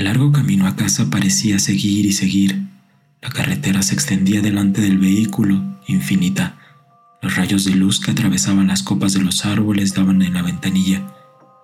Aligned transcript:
El 0.00 0.06
largo 0.06 0.32
camino 0.32 0.66
a 0.66 0.76
casa 0.76 1.10
parecía 1.10 1.58
seguir 1.58 2.06
y 2.06 2.12
seguir. 2.12 2.62
La 3.20 3.28
carretera 3.28 3.82
se 3.82 3.92
extendía 3.92 4.40
delante 4.40 4.80
del 4.80 4.96
vehículo, 4.96 5.62
infinita. 5.86 6.56
Los 7.20 7.36
rayos 7.36 7.66
de 7.66 7.72
luz 7.72 8.00
que 8.00 8.10
atravesaban 8.10 8.68
las 8.68 8.82
copas 8.82 9.12
de 9.12 9.20
los 9.20 9.44
árboles 9.44 9.92
daban 9.92 10.22
en 10.22 10.32
la 10.32 10.40
ventanilla, 10.40 11.06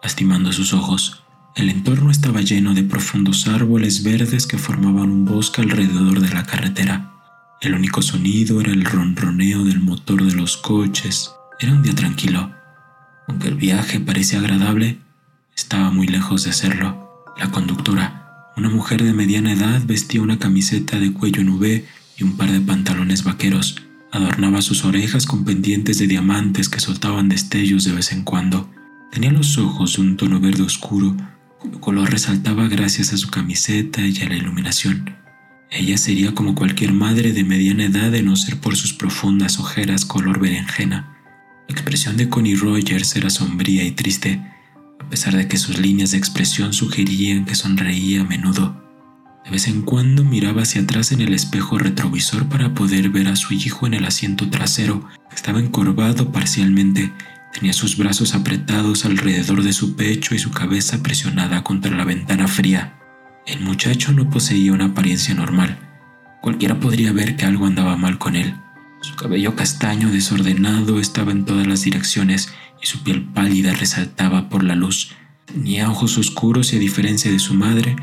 lastimando 0.03 0.53
sus 0.53 0.75
ojos. 0.75 1.23
El 1.55 1.71
entorno 1.71 2.11
estaba 2.11 2.43
lleno 2.43 2.75
de 2.75 2.83
profundos 2.83 3.49
árboles 3.49 4.03
verdes 4.03 4.47
que 4.47 4.59
formaban 4.59 5.09
un 5.09 5.25
bosque 5.25 5.63
alrededor 5.63 6.21
de 6.21 6.29
la 6.29 6.45
carretera. 6.45 7.15
El 7.63 7.73
único 7.73 8.03
sonido 8.03 8.61
era 8.61 8.71
el 8.71 8.85
ronroneo 8.85 9.65
del 9.65 9.81
motor 9.81 10.23
de 10.23 10.35
los 10.35 10.59
coches. 10.59 11.31
Era 11.59 11.73
un 11.73 11.83
día 11.83 11.95
tranquilo. 11.95 12.53
Aunque 13.29 13.49
el 13.49 13.55
viaje 13.55 13.99
parecía 13.99 14.41
agradable, 14.41 14.99
estaba 15.57 15.91
muy 15.91 16.07
lejos 16.07 16.45
de 16.45 16.53
serlo. 16.53 17.25
La 17.39 17.51
conductora, 17.51 18.26
una 18.57 18.71
mujer 18.71 19.03
de 19.03 19.13
mediana 19.13 19.53
edad, 19.53 19.83
vestía 19.85 20.23
una 20.23 20.39
camiseta 20.39 20.99
de 20.99 21.13
cuello 21.13 21.43
en 21.43 21.51
V 21.51 21.85
y 22.17 22.25
un 22.25 22.37
par 22.37 22.51
de 22.51 22.61
pantalones 22.61 23.23
vaqueros. 23.23 23.83
Adornaba 24.11 24.63
sus 24.63 24.85
orejas 24.85 25.27
con 25.27 25.45
pendientes 25.45 25.99
de 25.99 26.07
diamantes 26.07 26.69
que 26.69 26.81
soltaban 26.81 27.29
destellos 27.29 27.85
de 27.85 27.93
vez 27.93 28.13
en 28.13 28.23
cuando. 28.23 28.71
Tenía 29.13 29.31
los 29.31 29.59
ojos 29.59 29.97
de 29.97 30.03
un 30.03 30.17
tono 30.17 30.41
verde 30.41 30.63
oscuro 30.63 31.15
cuyo 31.59 31.81
color 31.81 32.11
resaltaba 32.11 32.69
gracias 32.69 33.13
a 33.13 33.17
su 33.17 33.29
camiseta 33.29 34.01
y 34.01 34.17
a 34.23 34.29
la 34.29 34.37
iluminación. 34.37 35.15
Ella 35.71 35.99
sería 35.99 36.35
como 36.35 36.55
cualquier 36.55 36.93
madre 36.93 37.33
de 37.33 37.45
mediana 37.45 37.85
edad 37.85 38.11
de 38.11 38.23
no 38.23 38.37
ser 38.37 38.59
por 38.59 38.77
sus 38.77 38.95
profundas 38.95 39.59
ojeras 39.59 40.05
color 40.05 40.39
berenjena. 40.39 41.17
La 41.69 41.75
expresión 41.75 42.17
de 42.17 42.29
Connie 42.29 42.55
Rogers 42.55 43.17
era 43.17 43.31
sombría 43.31 43.85
y 43.85 43.91
triste, 43.91 44.41
a 44.99 45.09
pesar 45.09 45.37
de 45.37 45.49
que 45.49 45.57
sus 45.57 45.79
líneas 45.79 46.13
de 46.13 46.19
expresión 46.19 46.73
sugerían 46.73 47.45
que 47.45 47.55
sonreía 47.55 48.23
a 48.23 48.25
menudo. 48.25 48.83
De 49.45 49.51
vez 49.51 49.69
en 49.69 49.83
cuando 49.83 50.25
miraba 50.25 50.63
hacia 50.63 50.83
atrás 50.83 51.13
en 51.13 51.21
el 51.21 51.33
espejo 51.33 51.79
retrovisor 51.79 52.49
para 52.49 52.75
poder 52.75 53.11
ver 53.11 53.29
a 53.29 53.37
su 53.37 53.55
hijo 53.55 53.87
en 53.87 53.95
el 53.95 54.05
asiento 54.05 54.51
trasero, 54.51 55.09
estaba 55.33 55.61
encorvado 55.61 56.33
parcialmente 56.33 57.13
Tenía 57.59 57.73
sus 57.73 57.97
brazos 57.97 58.35
apretados 58.35 59.07
alrededor 59.07 59.63
de 59.63 59.73
su 59.73 59.97
pecho 59.97 60.35
y 60.35 60.39
su 60.39 60.51
cabeza 60.51 61.03
presionada 61.03 61.65
contra 61.65 61.97
la 61.97 62.05
ventana 62.05 62.49
fría. 62.49 62.99
El 63.47 63.63
muchacho 63.63 64.13
no 64.13 64.29
poseía 64.29 64.75
una 64.75 64.87
apariencia 64.87 65.35
normal. 65.35 65.79
Cualquiera 66.43 66.79
podría 66.79 67.13
ver 67.13 67.35
que 67.37 67.47
algo 67.47 67.65
andaba 67.65 67.97
mal 67.97 68.19
con 68.19 68.37
él. 68.37 68.55
Su 69.01 69.17
cabello 69.17 69.57
castaño 69.57 70.11
desordenado 70.11 71.01
estaba 71.01 71.33
en 71.33 71.47
todas 71.47 71.67
las 71.67 71.81
direcciones 71.81 72.53
y 72.83 72.87
su 72.87 73.03
piel 73.03 73.23
pálida 73.23 73.73
resaltaba 73.75 74.49
por 74.49 74.65
la 74.65 74.75
luz. 74.75 75.11
Tenía 75.47 75.91
ojos 75.91 76.19
oscuros 76.19 76.73
y 76.73 76.77
a 76.77 76.81
diferencia 76.81 77.31
de 77.31 77.39
su 77.39 77.55
madre, 77.55 77.97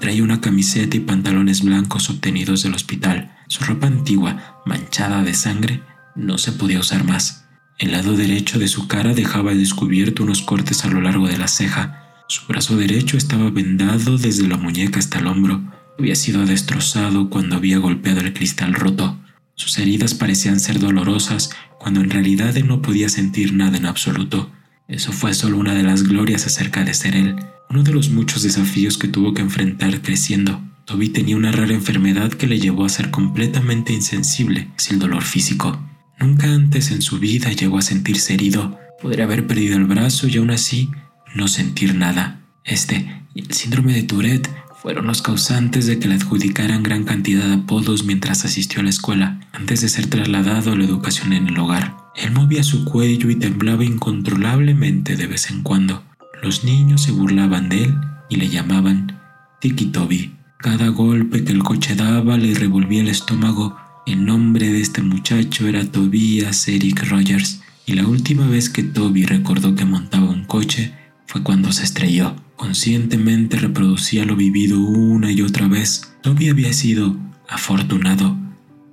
traía 0.00 0.22
una 0.22 0.40
camiseta 0.40 0.96
y 0.96 1.00
pantalones 1.00 1.62
blancos 1.62 2.10
obtenidos 2.10 2.62
del 2.62 2.74
hospital. 2.74 3.34
Su 3.48 3.64
ropa 3.64 3.86
antigua, 3.86 4.62
manchada 4.64 5.22
de 5.22 5.34
sangre, 5.34 5.82
no 6.14 6.38
se 6.38 6.52
podía 6.52 6.80
usar 6.80 7.04
más. 7.04 7.46
El 7.78 7.92
lado 7.92 8.14
derecho 8.14 8.58
de 8.58 8.68
su 8.68 8.86
cara 8.86 9.14
dejaba 9.14 9.54
descubierto 9.54 10.22
unos 10.22 10.42
cortes 10.42 10.84
a 10.84 10.88
lo 10.88 11.00
largo 11.00 11.26
de 11.26 11.38
la 11.38 11.48
ceja. 11.48 12.24
Su 12.28 12.46
brazo 12.46 12.76
derecho 12.76 13.16
estaba 13.16 13.50
vendado 13.50 14.18
desde 14.18 14.46
la 14.46 14.56
muñeca 14.56 14.98
hasta 14.98 15.18
el 15.18 15.26
hombro. 15.26 15.62
Había 15.98 16.14
sido 16.14 16.46
destrozado 16.46 17.28
cuando 17.28 17.56
había 17.56 17.78
golpeado 17.78 18.20
el 18.20 18.32
cristal 18.32 18.74
roto. 18.74 19.18
Sus 19.54 19.78
heridas 19.78 20.14
parecían 20.14 20.60
ser 20.60 20.78
dolorosas 20.78 21.50
cuando 21.78 22.00
en 22.00 22.10
realidad 22.10 22.56
él 22.56 22.66
no 22.66 22.82
podía 22.82 23.08
sentir 23.08 23.52
nada 23.54 23.76
en 23.76 23.86
absoluto. 23.86 24.50
Eso 24.88 25.12
fue 25.12 25.34
solo 25.34 25.58
una 25.58 25.74
de 25.74 25.82
las 25.82 26.02
glorias 26.02 26.46
acerca 26.46 26.84
de 26.84 26.94
ser 26.94 27.16
él, 27.16 27.36
uno 27.70 27.82
de 27.82 27.92
los 27.92 28.10
muchos 28.10 28.42
desafíos 28.42 28.98
que 28.98 29.08
tuvo 29.08 29.34
que 29.34 29.42
enfrentar 29.42 30.02
creciendo. 30.02 30.60
Toby 30.84 31.08
tenía 31.10 31.36
una 31.36 31.52
rara 31.52 31.72
enfermedad 31.72 32.32
que 32.32 32.46
le 32.46 32.58
llevó 32.58 32.84
a 32.84 32.88
ser 32.88 33.10
completamente 33.10 33.92
insensible 33.92 34.70
sin 34.76 34.98
dolor 34.98 35.22
físico. 35.22 35.80
Nunca 36.18 36.52
antes 36.52 36.90
en 36.90 37.02
su 37.02 37.18
vida 37.18 37.50
llegó 37.52 37.78
a 37.78 37.82
sentirse 37.82 38.34
herido. 38.34 38.78
Podría 39.00 39.24
haber 39.24 39.46
perdido 39.46 39.76
el 39.76 39.84
brazo 39.84 40.28
y 40.28 40.36
aún 40.36 40.50
así 40.50 40.90
no 41.34 41.48
sentir 41.48 41.94
nada. 41.94 42.40
Este 42.64 43.22
el 43.34 43.52
síndrome 43.52 43.94
de 43.94 44.02
Tourette 44.02 44.50
fueron 44.82 45.06
los 45.06 45.22
causantes 45.22 45.86
de 45.86 46.00
que 46.00 46.08
le 46.08 46.16
adjudicaran 46.16 46.82
gran 46.82 47.04
cantidad 47.04 47.46
de 47.46 47.54
apodos 47.54 48.04
mientras 48.04 48.44
asistió 48.44 48.80
a 48.80 48.82
la 48.82 48.90
escuela, 48.90 49.38
antes 49.52 49.80
de 49.80 49.88
ser 49.88 50.08
trasladado 50.08 50.72
a 50.72 50.76
la 50.76 50.84
educación 50.84 51.32
en 51.32 51.46
el 51.46 51.58
hogar. 51.58 51.96
Él 52.16 52.32
movía 52.32 52.64
su 52.64 52.84
cuello 52.84 53.30
y 53.30 53.36
temblaba 53.36 53.84
incontrolablemente 53.84 55.16
de 55.16 55.28
vez 55.28 55.50
en 55.50 55.62
cuando. 55.62 56.02
Los 56.42 56.64
niños 56.64 57.02
se 57.02 57.12
burlaban 57.12 57.68
de 57.68 57.84
él 57.84 57.96
y 58.28 58.36
le 58.36 58.48
llamaban 58.48 59.20
Tiki 59.60 59.86
Toby. 59.86 60.34
Cada 60.58 60.88
golpe 60.88 61.44
que 61.44 61.52
el 61.52 61.62
coche 61.62 61.94
daba 61.94 62.36
le 62.36 62.52
revolvía 62.52 63.02
el 63.02 63.08
estómago 63.08 63.76
el 64.04 64.24
nombre 64.24 64.68
de 64.68 64.80
este 64.80 65.00
muchacho 65.00 65.68
era 65.68 65.84
Tobias 65.84 66.66
Eric 66.66 67.08
Rogers 67.08 67.60
y 67.86 67.92
la 67.92 68.04
última 68.04 68.48
vez 68.48 68.68
que 68.68 68.82
Toby 68.82 69.26
recordó 69.26 69.76
que 69.76 69.84
montaba 69.84 70.28
un 70.28 70.44
coche 70.44 70.92
fue 71.26 71.44
cuando 71.44 71.70
se 71.70 71.84
estrelló. 71.84 72.34
Conscientemente 72.62 73.56
reproducía 73.56 74.24
lo 74.24 74.36
vivido 74.36 74.78
una 74.78 75.32
y 75.32 75.42
otra 75.42 75.66
vez. 75.66 76.14
Toby 76.22 76.48
había 76.48 76.72
sido 76.72 77.16
afortunado, 77.48 78.36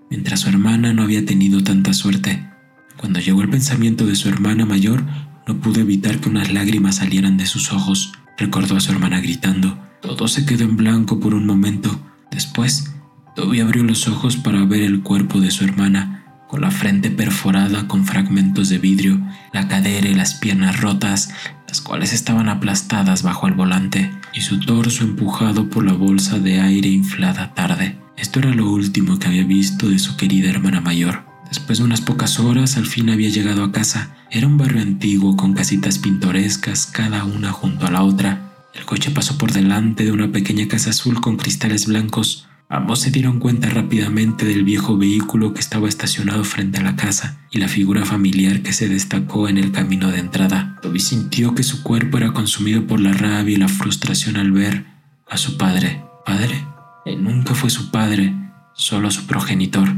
mientras 0.10 0.40
su 0.40 0.50
hermana 0.50 0.92
no 0.92 1.04
había 1.04 1.24
tenido 1.24 1.64
tanta 1.64 1.94
suerte. 1.94 2.50
Cuando 2.98 3.20
llegó 3.20 3.44
el 3.44 3.50
pensamiento 3.50 4.08
de 4.08 4.16
su 4.16 4.28
hermana 4.28 4.66
mayor, 4.66 5.04
no 5.46 5.62
pudo 5.62 5.82
evitar 5.82 6.20
que 6.20 6.30
unas 6.30 6.52
lágrimas 6.52 6.96
salieran 6.96 7.38
de 7.38 7.46
sus 7.46 7.72
ojos. 7.72 8.12
Recordó 8.40 8.76
a 8.76 8.80
su 8.80 8.92
hermana 8.92 9.22
gritando. 9.22 9.78
Todo 10.02 10.28
se 10.28 10.48
quedó 10.48 10.64
en 10.64 10.76
blanco 10.76 11.20
por 11.20 11.36
un 11.36 11.46
momento. 11.46 12.02
Después, 12.32 12.96
Toby 13.36 13.60
abrió 13.60 13.84
los 13.84 14.08
ojos 14.08 14.36
para 14.36 14.66
ver 14.66 14.82
el 14.82 15.04
cuerpo 15.04 15.42
de 15.42 15.52
su 15.52 15.64
hermana, 15.64 16.29
con 16.50 16.62
la 16.62 16.72
frente 16.72 17.12
perforada 17.12 17.88
con 17.88 18.06
fragmentos 18.06 18.70
de 18.70 18.80
vidrio, 18.80 19.22
la 19.54 19.68
cadera 19.68 20.10
y 20.10 20.16
las 20.16 20.34
piernas 20.34 20.82
rotas, 20.82 21.30
las 21.68 21.80
cuales 21.80 22.12
estaban 22.12 22.50
aplastadas 22.50 23.22
bajo 23.22 23.48
el 23.48 23.54
volante, 23.54 24.12
y 24.34 24.42
su 24.42 24.60
torso 24.60 25.04
empujado 25.04 25.70
por 25.70 25.86
la 25.86 25.94
bolsa 25.94 26.40
de 26.40 26.60
aire 26.60 26.90
inflada 26.90 27.54
tarde. 27.54 28.00
Esto 28.18 28.40
era 28.40 28.50
lo 28.50 28.68
último 28.68 29.20
que 29.20 29.28
había 29.28 29.44
visto 29.44 29.90
de 29.90 30.00
su 30.00 30.18
querida 30.18 30.50
hermana 30.50 30.82
mayor. 30.82 31.24
Después 31.50 31.78
de 31.78 31.84
unas 31.84 32.02
pocas 32.02 32.40
horas, 32.40 32.78
al 32.78 32.88
fin 32.88 33.12
había 33.12 33.30
llegado 33.30 33.64
a 33.64 33.72
casa. 33.72 34.16
Era 34.32 34.48
un 34.48 34.58
barrio 34.58 34.82
antiguo 34.82 35.38
con 35.38 35.54
casitas 35.54 36.00
pintorescas, 36.00 36.88
cada 36.88 37.26
una 37.26 37.52
junto 37.52 37.86
a 37.86 37.92
la 37.92 38.02
otra. 38.02 38.56
El 38.74 38.86
coche 38.86 39.12
pasó 39.12 39.38
por 39.38 39.52
delante 39.52 40.04
de 40.04 40.12
una 40.12 40.32
pequeña 40.32 40.68
casa 40.68 40.90
azul 40.90 41.22
con 41.22 41.38
cristales 41.38 41.86
blancos. 41.86 42.49
Ambos 42.72 43.00
se 43.00 43.10
dieron 43.10 43.40
cuenta 43.40 43.68
rápidamente 43.68 44.46
del 44.46 44.64
viejo 44.64 44.96
vehículo 44.96 45.56
que 45.56 45.60
estaba 45.60 45.90
estacionado 45.90 46.44
frente 46.44 46.78
a 46.78 46.84
la 46.84 46.96
casa 46.96 47.40
y 47.50 47.58
la 47.58 47.68
figura 47.68 48.06
familiar 48.06 48.62
que 48.62 48.74
se 48.74 48.88
destacó 48.88 49.50
en 49.50 49.58
el 49.58 49.72
camino 49.72 50.12
de 50.12 50.20
entrada. 50.20 50.78
Toby 50.84 51.00
sintió 51.00 51.56
que 51.56 51.64
su 51.64 51.82
cuerpo 51.82 52.20
era 52.20 52.32
consumido 52.32 52.86
por 52.86 53.00
la 53.00 53.12
rabia 53.12 53.56
y 53.56 53.60
la 53.60 53.70
frustración 53.70 54.38
al 54.38 54.52
ver 54.52 54.86
a 55.28 55.38
su 55.38 55.58
padre. 55.58 56.04
¿Padre? 56.28 56.64
Él 57.08 57.24
nunca 57.24 57.56
fue 57.56 57.72
su 57.72 57.90
padre, 57.90 58.36
solo 58.76 59.10
su 59.10 59.26
progenitor. 59.26 59.90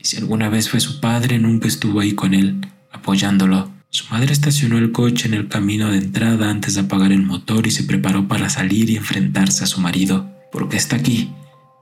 Y 0.00 0.04
si 0.04 0.16
alguna 0.16 0.48
vez 0.48 0.68
fue 0.68 0.80
su 0.80 0.98
padre, 0.98 1.38
nunca 1.38 1.68
estuvo 1.68 2.00
ahí 2.00 2.14
con 2.14 2.34
él, 2.34 2.66
apoyándolo. 2.90 3.70
Su 3.90 4.06
madre 4.10 4.32
estacionó 4.32 4.78
el 4.78 4.90
coche 4.90 5.28
en 5.28 5.34
el 5.34 5.46
camino 5.46 5.92
de 5.92 5.98
entrada 5.98 6.50
antes 6.50 6.74
de 6.74 6.80
apagar 6.80 7.12
el 7.12 7.22
motor 7.22 7.68
y 7.68 7.70
se 7.70 7.84
preparó 7.84 8.26
para 8.26 8.48
salir 8.48 8.90
y 8.90 8.96
enfrentarse 8.96 9.62
a 9.62 9.68
su 9.68 9.80
marido. 9.80 10.28
¿Por 10.50 10.68
qué 10.68 10.76
está 10.76 10.96
aquí? 10.96 11.30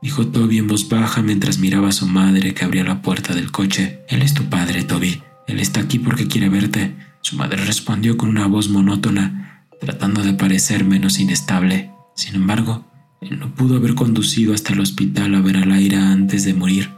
Dijo 0.03 0.27
Toby 0.27 0.59
en 0.59 0.67
voz 0.67 0.89
baja 0.89 1.23
mientras 1.23 1.59
miraba 1.59 1.89
a 1.89 1.93
su 1.93 2.07
madre 2.07 2.53
que 2.53 2.65
abría 2.65 2.85
la 2.85 3.01
puerta 3.01 3.35
del 3.35 3.51
coche. 3.51 4.01
Él 4.09 4.21
es 4.23 4.35
tu 4.35 4.45
padre, 4.51 4.83
Toby. 4.83 5.23
Él 5.47 5.61
está 5.61 5.81
aquí 5.81 5.99
porque 5.99 6.27
quiere 6.27 6.49
verte. 6.49 6.95
Su 7.23 7.37
madre 7.37 7.65
respondió 7.65 8.17
con 8.17 8.29
una 8.29 8.47
voz 8.47 8.69
monótona, 8.69 9.67
tratando 9.81 10.23
de 10.23 10.35
parecer 10.35 10.85
menos 10.85 11.19
inestable. 11.19 11.91
Sin 12.17 12.35
embargo, 12.35 12.85
él 13.21 13.39
no 13.39 13.55
pudo 13.55 13.77
haber 13.77 13.95
conducido 13.95 14.53
hasta 14.53 14.73
el 14.73 14.81
hospital 14.81 15.35
a 15.37 15.41
ver 15.41 15.57
a 15.57 15.65
Laira 15.65 16.11
antes 16.11 16.45
de 16.45 16.55
morir, 16.55 16.91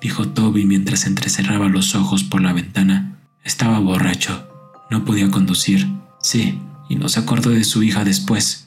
dijo 0.00 0.28
Toby 0.28 0.64
mientras 0.64 1.06
entrecerraba 1.06 1.68
los 1.68 1.94
ojos 1.94 2.24
por 2.24 2.40
la 2.40 2.54
ventana. 2.54 3.18
Estaba 3.44 3.78
borracho. 3.78 4.48
No 4.90 5.04
podía 5.04 5.30
conducir. 5.30 5.86
Sí, 6.22 6.58
y 6.88 6.96
no 6.96 7.08
se 7.08 7.20
acordó 7.20 7.50
de 7.50 7.64
su 7.64 7.82
hija 7.82 8.04
después. 8.04 8.65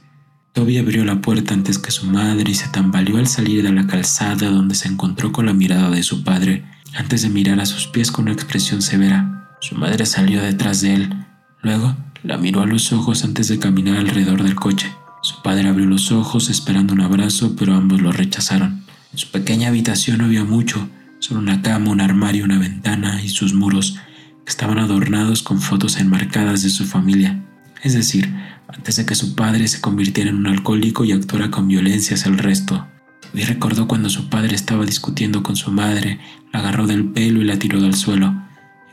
Toby 0.54 0.78
abrió 0.78 1.06
la 1.06 1.22
puerta 1.22 1.54
antes 1.54 1.78
que 1.78 1.92
su 1.92 2.06
madre 2.08 2.52
y 2.52 2.56
se 2.56 2.68
tambaleó 2.70 3.18
al 3.18 3.28
salir 3.28 3.64
de 3.64 3.72
la 3.72 3.86
calzada 3.86 4.50
donde 4.50 4.76
se 4.76 4.88
encontró 4.88 5.32
con 5.32 5.46
la 5.46 5.54
mirada 5.54 5.90
de 5.92 6.04
su 6.04 6.24
padre, 6.24 6.66
antes 6.96 7.22
de 7.22 7.30
mirar 7.30 7.60
a 7.60 7.66
sus 7.66 7.88
pies 7.88 8.12
con 8.12 8.26
una 8.26 8.34
expresión 8.34 8.82
severa. 8.82 9.56
Su 9.62 9.76
madre 9.76 10.06
salió 10.06 10.42
detrás 10.42 10.82
de 10.82 10.96
él. 10.96 11.14
Luego 11.62 11.96
la 12.24 12.38
miró 12.38 12.62
a 12.62 12.66
los 12.66 12.92
ojos 12.92 13.24
antes 13.24 13.48
de 13.48 13.60
caminar 13.60 13.98
alrededor 13.98 14.44
del 14.44 14.56
coche. 14.56 14.92
Su 15.22 15.42
padre 15.42 15.70
abrió 15.70 15.86
los 15.86 16.12
ojos 16.12 16.50
esperando 16.50 16.94
un 16.94 17.02
abrazo, 17.02 17.56
pero 17.58 17.76
ambos 17.76 18.02
lo 18.02 18.12
rechazaron. 18.12 18.84
En 19.12 19.18
su 19.18 19.30
pequeña 19.30 19.68
habitación 19.68 20.18
no 20.18 20.26
había 20.26 20.44
mucho, 20.44 20.90
solo 21.20 21.42
una 21.42 21.62
cama, 21.62 21.92
un 21.92 22.02
armario, 22.02 22.46
una 22.46 22.58
ventana 22.58 23.22
y 23.22 23.30
sus 23.30 23.54
muros, 23.54 23.98
que 24.46 24.50
estaban 24.50 24.80
adornados 24.80 25.44
con 25.44 25.62
fotos 25.62 25.98
enmarcadas 25.98 26.64
de 26.64 26.70
su 26.70 26.86
familia. 26.86 27.44
Es 27.84 27.94
decir, 27.94 28.34
antes 28.68 28.98
de 28.98 29.06
que 29.06 29.16
su 29.16 29.36
padre 29.36 29.68
se 29.68 29.82
convirtiera 29.82 30.30
en 30.30 30.38
un 30.38 30.48
alcohólico 30.48 31.06
y 31.06 31.12
actuara 31.12 31.50
con 31.50 31.68
violencia 31.68 32.16
hacia 32.16 32.30
el 32.30 32.38
resto. 32.38 32.88
Toby 33.22 33.44
recordó 33.44 33.88
cuando 33.88 34.10
su 34.10 34.30
padre 34.30 34.56
estaba 34.56 34.86
discutiendo 34.86 35.44
con 35.44 35.56
su 35.56 35.72
madre, 35.72 36.20
la 36.52 36.60
agarró 36.60 36.88
del 36.88 37.06
pelo 37.06 37.42
y 37.42 37.46
la 37.46 37.58
tiró 37.58 37.82
del 37.82 37.96
suelo. 37.96 38.34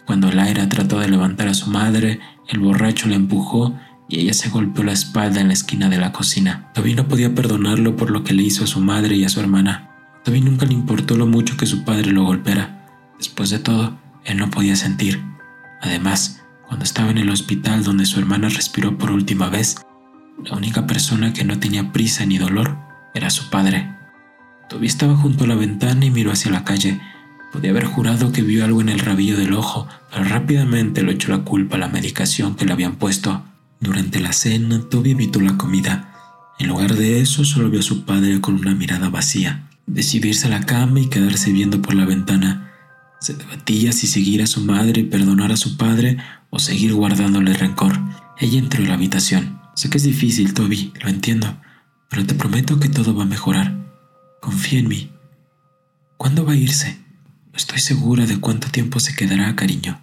Y 0.01 0.05
cuando 0.07 0.31
Lyra 0.31 0.69
trató 0.69 1.01
de 1.01 1.09
levantar 1.09 1.49
a 1.49 1.55
su 1.55 1.71
madre, 1.71 2.21
el 2.49 2.61
borracho 2.61 3.09
la 3.09 3.17
empujó 3.17 3.79
y 4.09 4.21
ella 4.21 4.35
se 4.35 4.49
golpeó 4.51 4.85
la 4.85 4.93
espalda 4.93 5.41
en 5.41 5.49
la 5.49 5.55
esquina 5.55 5.89
de 5.89 5.99
la 5.99 6.13
cocina. 6.13 6.71
Toby 6.75 6.95
no 6.95 7.09
podía 7.09 7.35
perdonarlo 7.35 7.97
por 7.97 8.11
lo 8.11 8.23
que 8.25 8.35
le 8.35 8.45
hizo 8.45 8.65
a 8.65 8.69
su 8.69 8.81
madre 8.81 9.17
y 9.17 9.25
a 9.25 9.29
su 9.29 9.41
hermana. 9.41 9.91
Toby 10.25 10.41
nunca 10.41 10.67
le 10.67 10.75
importó 10.75 11.17
lo 11.17 11.27
mucho 11.27 11.57
que 11.57 11.67
su 11.67 11.85
padre 11.85 12.13
lo 12.13 12.25
golpeara. 12.25 12.87
Después 13.19 13.51
de 13.51 13.59
todo, 13.59 13.99
él 14.25 14.37
no 14.37 14.51
podía 14.51 14.77
sentir. 14.77 15.23
Además, 15.81 16.36
cuando 16.67 16.85
estaba 16.85 17.11
en 17.11 17.19
el 17.19 17.31
hospital 17.31 17.85
donde 17.85 18.07
su 18.07 18.19
hermana 18.19 18.49
respiró 18.49 18.99
por 18.99 19.11
última 19.11 19.49
vez, 19.49 19.77
la 20.45 20.57
única 20.57 20.87
persona 20.87 21.33
que 21.33 21.45
no 21.45 21.59
tenía 21.59 21.93
prisa 21.93 22.27
ni 22.27 22.39
dolor 22.39 22.77
era 23.15 23.31
su 23.31 23.49
padre. 23.51 23.97
Toby 24.69 24.87
estaba 24.87 25.17
junto 25.17 25.45
a 25.45 25.47
la 25.47 25.55
ventana 25.55 26.05
y 26.05 26.11
miró 26.11 26.33
hacia 26.33 26.51
la 26.51 26.65
calle. 26.65 27.01
Podía 27.53 27.71
haber 27.71 27.85
jurado 27.85 28.33
que 28.33 28.43
vio 28.43 28.65
algo 28.65 28.81
en 28.81 28.89
el 28.89 28.99
rabillo 28.99 29.37
del 29.37 29.55
ojo, 29.55 29.87
pero 30.11 30.25
rápidamente 30.25 31.03
le 31.03 31.13
echó 31.13 31.31
la 31.31 31.45
culpa 31.45 31.77
a 31.77 31.79
la 31.79 31.89
medicación 31.89 32.57
que 32.57 32.67
le 32.67 32.73
habían 32.73 32.97
puesto. 32.97 33.45
Durante 33.81 34.21
la 34.21 34.33
cena, 34.33 34.81
Toby 34.91 35.13
evitó 35.13 35.41
la 35.41 35.57
comida. 35.57 36.13
En 36.59 36.69
lugar 36.69 36.95
de 36.95 37.21
eso, 37.21 37.45
solo 37.45 37.71
vio 37.71 37.81
a 37.81 37.85
su 37.85 38.05
padre 38.05 38.41
con 38.41 38.57
una 38.57 38.75
mirada 38.75 39.09
vacía. 39.09 39.69
Decidió 39.87 40.31
irse 40.31 40.49
a 40.49 40.51
la 40.51 40.67
cama 40.67 41.01
y 41.01 41.09
quedarse 41.09 41.53
viendo 41.53 41.81
por 41.81 41.95
la 41.95 42.05
ventana. 42.05 42.66
Se 43.21 43.35
debatía 43.35 43.93
si 43.93 44.07
seguir 44.07 44.43
a 44.43 44.47
su 44.47 44.61
madre 44.61 45.01
y 45.01 45.05
perdonar 45.05 45.53
a 45.53 45.57
su 45.57 45.77
padre 45.77 46.19
o 46.51 46.59
seguir 46.59 46.95
guardándole 46.95 47.55
rencor. 47.55 47.99
Ella 48.39 48.59
entró 48.59 48.83
en 48.83 48.89
la 48.89 48.95
habitación. 48.95 49.61
Sé 49.75 49.91
que 49.91 49.99
es 49.99 50.05
difícil, 50.05 50.55
Toby, 50.55 50.93
lo 51.03 51.09
entiendo, 51.09 51.61
pero 52.11 52.27
te 52.27 52.35
prometo 52.35 52.79
que 52.79 52.89
todo 52.89 53.15
va 53.15 53.25
a 53.25 53.27
mejorar. 53.27 53.75
Confía 54.41 54.79
en 54.79 54.89
mí. 54.89 55.11
¿Cuándo 56.17 56.45
va 56.45 56.53
a 56.53 56.57
irse? 56.57 56.99
No 57.53 57.57
estoy 57.57 57.81
segura 57.81 58.27
de 58.27 58.39
cuánto 58.39 58.69
tiempo 58.69 59.01
se 59.01 59.15
quedará, 59.15 59.55
cariño. 59.57 60.01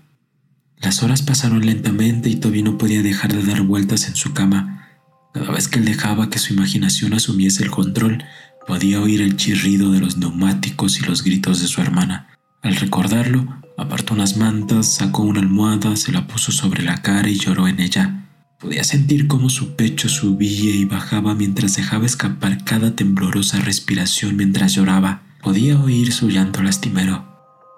Las 0.77 1.01
horas 1.01 1.21
pasaron 1.21 1.65
lentamente 1.65 2.29
y 2.29 2.35
Toby 2.35 2.61
no 2.61 2.77
podía 2.77 3.01
dejar 3.01 3.33
de 3.33 3.43
dar 3.43 3.61
vueltas 3.61 4.07
en 4.07 4.15
su 4.15 4.33
cama. 4.33 4.89
Cada 5.33 5.51
vez 5.51 5.67
que 5.67 5.79
él 5.79 5.85
dejaba 5.85 6.29
que 6.29 6.39
su 6.39 6.53
imaginación 6.53 7.13
asumiese 7.13 7.63
el 7.63 7.71
control, 7.71 8.23
podía 8.67 9.01
oír 9.01 9.21
el 9.21 9.37
chirrido 9.37 9.91
de 9.91 9.99
los 9.99 10.17
neumáticos 10.17 10.99
y 10.99 11.05
los 11.05 11.23
gritos 11.23 11.61
de 11.61 11.67
su 11.67 11.81
hermana. 11.81 12.27
Al 12.63 12.77
recordarlo, 12.77 13.45
apartó 13.77 14.13
unas 14.13 14.37
mantas, 14.37 14.93
sacó 14.93 15.23
una 15.23 15.41
almohada, 15.41 15.97
se 15.97 16.13
la 16.13 16.27
puso 16.27 16.53
sobre 16.53 16.81
la 16.81 17.01
cara 17.01 17.29
y 17.29 17.35
lloró 17.35 17.67
en 17.67 17.81
ella. 17.81 18.29
Podía 18.57 18.85
sentir 18.85 19.27
cómo 19.27 19.49
su 19.49 19.75
pecho 19.75 20.07
subía 20.07 20.73
y 20.73 20.85
bajaba 20.85 21.35
mientras 21.35 21.75
dejaba 21.75 22.05
escapar 22.05 22.63
cada 22.63 22.95
temblorosa 22.95 23.59
respiración 23.59 24.37
mientras 24.37 24.75
lloraba. 24.75 25.23
Podía 25.41 25.77
oír 25.77 26.13
su 26.13 26.29
llanto 26.29 26.63
lastimero. 26.63 27.25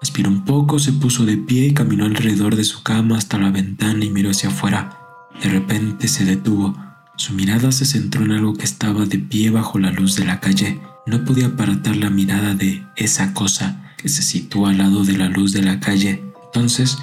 Aspiró 0.00 0.30
un 0.30 0.44
poco, 0.44 0.78
se 0.78 0.92
puso 0.92 1.26
de 1.26 1.36
pie 1.36 1.66
y 1.66 1.74
caminó 1.74 2.04
alrededor 2.04 2.54
de 2.54 2.62
su 2.62 2.84
cama 2.84 3.18
hasta 3.18 3.38
la 3.38 3.50
ventana 3.50 4.04
y 4.04 4.10
miró 4.10 4.30
hacia 4.30 4.50
afuera. 4.50 5.00
De 5.42 5.48
repente 5.48 6.06
se 6.06 6.24
detuvo. 6.24 6.76
Su 7.16 7.34
mirada 7.34 7.72
se 7.72 7.86
centró 7.86 8.24
en 8.24 8.30
algo 8.30 8.54
que 8.54 8.64
estaba 8.64 9.04
de 9.04 9.18
pie 9.18 9.50
bajo 9.50 9.80
la 9.80 9.90
luz 9.90 10.14
de 10.14 10.26
la 10.26 10.38
calle. 10.38 10.80
No 11.08 11.24
podía 11.24 11.46
apartar 11.46 11.96
la 11.96 12.10
mirada 12.10 12.54
de 12.54 12.86
esa 12.94 13.34
cosa 13.34 13.82
se 14.08 14.22
sitúa 14.22 14.70
al 14.70 14.78
lado 14.78 15.04
de 15.04 15.16
la 15.16 15.28
luz 15.28 15.52
de 15.52 15.62
la 15.62 15.80
calle. 15.80 16.22
Entonces 16.44 16.98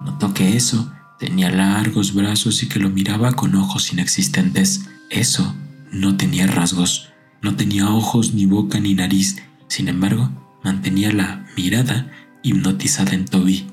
notó 0.00 0.34
que 0.34 0.56
eso 0.56 0.92
tenía 1.18 1.50
largos 1.50 2.14
brazos 2.14 2.62
y 2.62 2.68
que 2.68 2.78
lo 2.78 2.90
miraba 2.90 3.32
con 3.32 3.54
ojos 3.54 3.92
inexistentes. 3.92 4.86
Eso 5.10 5.54
no 5.92 6.16
tenía 6.16 6.46
rasgos, 6.46 7.08
no 7.42 7.56
tenía 7.56 7.88
ojos, 7.88 8.34
ni 8.34 8.46
boca, 8.46 8.80
ni 8.80 8.94
nariz. 8.94 9.36
Sin 9.68 9.88
embargo, 9.88 10.30
mantenía 10.62 11.12
la 11.12 11.46
mirada 11.56 12.10
hipnotizada 12.42 13.14
en 13.14 13.24
Toby. 13.24 13.66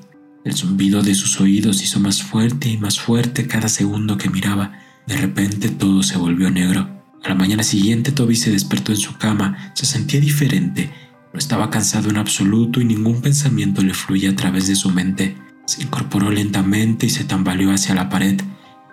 El 0.44 0.54
zumbido 0.54 1.02
de 1.02 1.14
sus 1.14 1.40
oídos 1.40 1.82
hizo 1.82 1.98
más 2.00 2.22
fuerte 2.22 2.68
y 2.68 2.78
más 2.78 3.00
fuerte 3.00 3.46
cada 3.46 3.68
segundo 3.68 4.16
que 4.16 4.30
miraba. 4.30 4.78
De 5.06 5.16
repente 5.16 5.68
todo 5.68 6.02
se 6.02 6.16
volvió 6.18 6.50
negro. 6.50 6.88
A 7.24 7.28
la 7.28 7.34
mañana 7.34 7.62
siguiente 7.62 8.12
Toby 8.12 8.36
se 8.36 8.52
despertó 8.52 8.92
en 8.92 8.98
su 8.98 9.16
cama, 9.16 9.72
se 9.74 9.86
sentía 9.86 10.20
diferente 10.20 10.92
no 11.36 11.40
estaba 11.40 11.68
cansado 11.68 12.08
en 12.08 12.16
absoluto 12.16 12.80
y 12.80 12.86
ningún 12.86 13.20
pensamiento 13.20 13.82
le 13.82 13.92
fluía 13.92 14.30
a 14.30 14.36
través 14.36 14.68
de 14.68 14.74
su 14.74 14.90
mente. 14.90 15.36
Se 15.66 15.82
incorporó 15.82 16.30
lentamente 16.30 17.04
y 17.04 17.10
se 17.10 17.24
tambaleó 17.24 17.72
hacia 17.72 17.94
la 17.94 18.08
pared, 18.08 18.40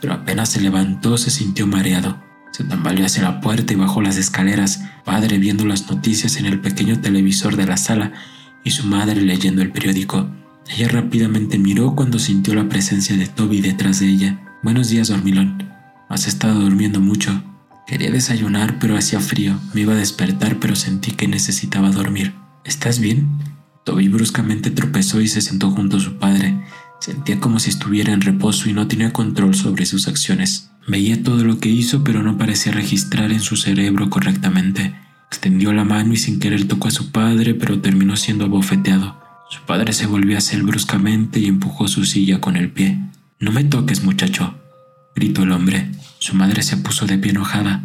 pero 0.01 0.12
apenas 0.12 0.50
se 0.50 0.60
levantó 0.60 1.18
se 1.18 1.31
sintió 1.31 1.68
mareado. 1.68 2.22
Se 2.51 2.66
tambaleó 2.66 3.06
hacia 3.06 3.24
la 3.24 3.40
puerta 3.40 3.72
y 3.72 3.78
bajó 3.78 4.01
las 4.01 4.18
escaleras, 4.18 4.84
padre 5.06 5.38
viendo 5.38 5.66
las 5.66 5.90
noticias 5.90 6.36
en 6.36 6.45
el 6.45 6.60
pequeño 6.60 7.00
televisor 7.00 7.56
de 7.56 7.66
la 7.66 7.78
sala 7.78 8.12
y 8.66 8.72
su 8.72 8.86
madre 8.88 9.22
leyendo 9.22 9.62
el 9.62 9.72
periódico. 9.72 10.30
Ella 10.68 10.89
rápidamente 10.89 11.57
miró 11.57 11.96
cuando 11.96 12.19
sintió 12.19 12.56
la 12.56 12.68
presencia 12.68 13.16
de 13.16 13.28
Toby 13.28 13.62
detrás 13.62 14.01
de 14.01 14.07
ella. 14.10 14.42
Buenos 14.63 14.89
días, 14.89 15.07
dormilón. 15.07 15.63
Has 16.10 16.28
estado 16.28 16.60
durmiendo 16.60 17.00
mucho. 17.00 17.42
Quería 17.88 18.12
desayunar, 18.12 18.80
pero 18.80 18.97
hacía 18.97 19.19
frío. 19.19 19.59
Me 19.74 19.81
iba 19.81 19.94
a 19.94 19.97
despertar, 19.97 20.59
pero 20.59 20.75
sentí 20.75 21.12
que 21.12 21.27
necesitaba 21.27 21.91
dormir. 21.91 22.33
¿Estás 22.63 23.00
bien? 23.00 23.27
Toby 23.83 24.07
bruscamente 24.07 24.71
tropezó 24.71 25.19
y 25.19 25.27
se 25.27 25.41
sentó 25.41 25.69
junto 25.71 25.97
a 25.97 26.00
su 26.00 26.18
padre. 26.18 26.63
Sentía 27.00 27.39
como 27.41 27.59
si 27.59 27.69
estuviera 27.69 28.13
en 28.13 28.21
reposo 28.21 28.69
y 28.69 28.74
no 28.74 28.88
tenía 28.88 29.12
control 29.12 29.56
sobre 29.56 29.85
sus 29.85 30.07
acciones. 30.07 30.71
Veía 30.88 31.21
todo 31.21 31.44
lo 31.44 31.59
que 31.59 31.69
hizo, 31.69 32.03
pero 32.03 32.24
no 32.24 32.38
parecía 32.38 32.71
registrar 32.71 33.31
en 33.31 33.41
su 33.41 33.57
cerebro 33.57 34.09
correctamente. 34.09 34.95
Extendió 35.27 35.74
la 35.74 35.83
mano 35.83 36.13
y 36.13 36.18
sin 36.18 36.39
querer 36.39 36.68
tocó 36.68 36.88
a 36.88 36.91
su 36.91 37.12
padre, 37.12 37.53
pero 37.53 37.81
terminó 37.81 38.15
siendo 38.15 38.45
abofeteado. 38.45 39.21
Su 39.50 39.62
padre 39.65 39.91
se 39.91 40.07
volvió 40.07 40.36
a 40.36 40.39
hacer 40.39 40.63
bruscamente 40.63 41.39
y 41.39 41.47
empujó 41.47 41.89
su 41.89 42.06
silla 42.06 42.39
con 42.39 42.56
el 42.56 42.71
pie. 42.71 43.00
No 43.39 43.51
me 43.51 43.65
toques, 43.65 44.03
muchacho, 44.03 44.56
gritó 45.15 45.44
el 45.44 45.51
hombre. 45.51 45.92
Su 46.19 46.36
madre 46.36 46.63
se 46.63 46.77
puso 46.77 47.06
de 47.06 47.18
pie 47.18 47.31
enojada. 47.31 47.83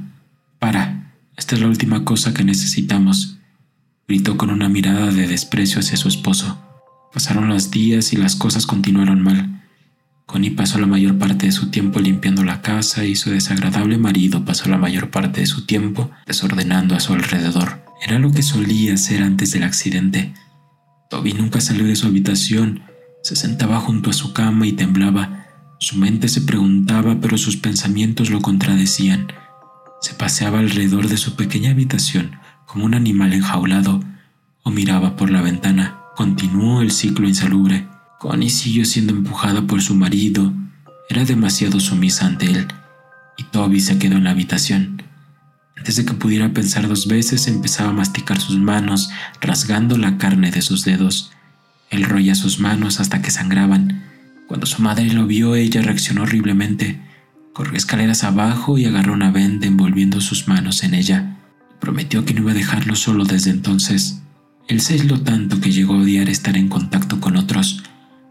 Para, 0.59 1.13
esta 1.37 1.55
es 1.55 1.61
la 1.61 1.69
última 1.69 2.05
cosa 2.05 2.35
que 2.35 2.45
necesitamos, 2.45 3.39
gritó 4.07 4.37
con 4.37 4.51
una 4.51 4.69
mirada 4.69 5.13
de 5.13 5.27
desprecio 5.27 5.81
hacia 5.81 5.97
su 5.97 6.09
esposo. 6.09 6.59
Pasaron 7.13 7.49
los 7.49 7.71
días 7.71 8.13
y 8.13 8.17
las 8.17 8.37
cosas 8.37 8.67
continuaron 8.67 9.23
mal. 9.23 9.63
Connie 10.27 10.51
pasó 10.51 10.79
la 10.79 10.87
mayor 10.87 11.17
parte 11.17 11.47
de 11.47 11.53
su 11.53 11.71
tiempo 11.71 12.01
limpiando 12.01 12.45
la 12.45 12.61
casa 12.61 13.05
y 13.05 13.17
su 13.17 13.31
desagradable 13.31 13.97
marido 13.97 14.45
pasó 14.45 14.69
la 14.69 14.77
mayor 14.77 15.11
parte 15.11 15.41
de 15.41 15.47
su 15.47 15.65
tiempo 15.65 16.11
desordenando 16.27 16.95
a 16.95 17.01
su 17.01 17.15
alrededor. 17.15 17.83
Era 18.07 18.19
lo 18.19 18.31
que 18.31 18.43
solía 18.43 18.95
hacer 18.95 19.23
antes 19.23 19.53
del 19.53 19.63
accidente. 19.63 20.35
Toby 21.09 21.33
nunca 21.33 21.61
salió 21.61 21.87
de 21.87 21.97
su 21.97 22.07
habitación, 22.07 22.83
se 23.23 23.37
sentaba 23.37 23.81
junto 23.81 24.11
a 24.11 24.13
su 24.13 24.35
cama 24.35 24.67
y 24.67 24.73
temblaba 24.73 25.47
su 25.79 25.97
mente 25.97 26.29
se 26.29 26.41
preguntaba, 26.41 27.21
pero 27.21 27.39
sus 27.39 27.57
pensamientos 27.57 28.31
lo 28.31 28.41
contradecían. 28.41 29.29
Se 30.01 30.13
paseaba 30.15 30.59
alrededor 30.59 31.09
de 31.09 31.17
su 31.17 31.37
pequeña 31.37 31.71
habitación 31.71 32.37
como 32.67 32.85
un 32.85 32.95
animal 32.95 33.33
enjaulado 33.33 34.01
o 34.65 34.71
miraba 34.71 35.17
por 35.17 35.31
la 35.31 35.41
ventana. 35.41 35.99
Continuó 36.17 36.83
el 36.83 36.91
ciclo 36.91 37.29
insalubre. 37.29 37.87
Connie 38.19 38.51
siguió 38.51 38.85
siendo 38.85 39.13
empujada 39.13 39.63
por 39.67 39.81
su 39.81 39.95
marido. 39.95 40.53
Era 41.09 41.25
demasiado 41.25 41.79
sumisa 41.79 42.27
ante 42.27 42.47
él, 42.47 42.67
y 43.37 43.45
Toby 43.45 43.81
se 43.81 43.99
quedó 43.99 44.17
en 44.17 44.25
la 44.25 44.33
habitación. 44.33 45.03
Antes 45.77 45.95
de 45.95 46.05
que 46.05 46.13
pudiera 46.13 46.53
pensar 46.53 46.89
dos 46.89 47.07
veces, 47.07 47.47
empezaba 47.47 47.91
a 47.91 47.95
masticar 47.95 48.41
sus 48.41 48.59
manos, 48.59 49.11
rasgando 49.41 49.97
la 49.97 50.19
carne 50.19 50.51
de 50.51 50.61
sus 50.61 50.85
dedos. 50.85 51.31
Él 51.89 52.03
roía 52.03 52.35
sus 52.35 52.59
manos 52.59 52.99
hasta 52.99 53.23
que 53.23 53.31
sangraban 53.31 54.08
cuando 54.49 54.65
su 54.65 54.81
madre 54.81 55.13
lo 55.13 55.27
vio, 55.27 55.55
ella 55.55 55.83
reaccionó 55.83 56.23
horriblemente. 56.23 56.99
Corrió 57.53 57.77
escaleras 57.77 58.25
abajo 58.25 58.79
y 58.79 58.87
agarró 58.87 59.13
una 59.13 59.31
venda 59.31 59.67
envolviendo 59.67 60.23
sus 60.23 60.49
manos 60.49 60.83
en 60.83 60.95
ella. 60.95 61.37
Prometió 61.81 62.25
que 62.25 62.33
no 62.33 62.41
iba 62.41 62.53
a 62.53 62.55
dejarlo 62.55 62.97
solo 62.97 63.27
desde 63.27 63.51
entonces. 63.51 64.23
Él 64.67 64.81
se 64.81 64.95
aisló 64.95 65.21
tanto 65.21 65.61
que 65.61 65.71
llegó 65.71 65.95
a 65.95 65.99
odiar 65.99 66.31
estar 66.31 66.57
en 66.57 66.69
contacto 66.69 67.21
con 67.21 67.37
otros. 67.37 67.83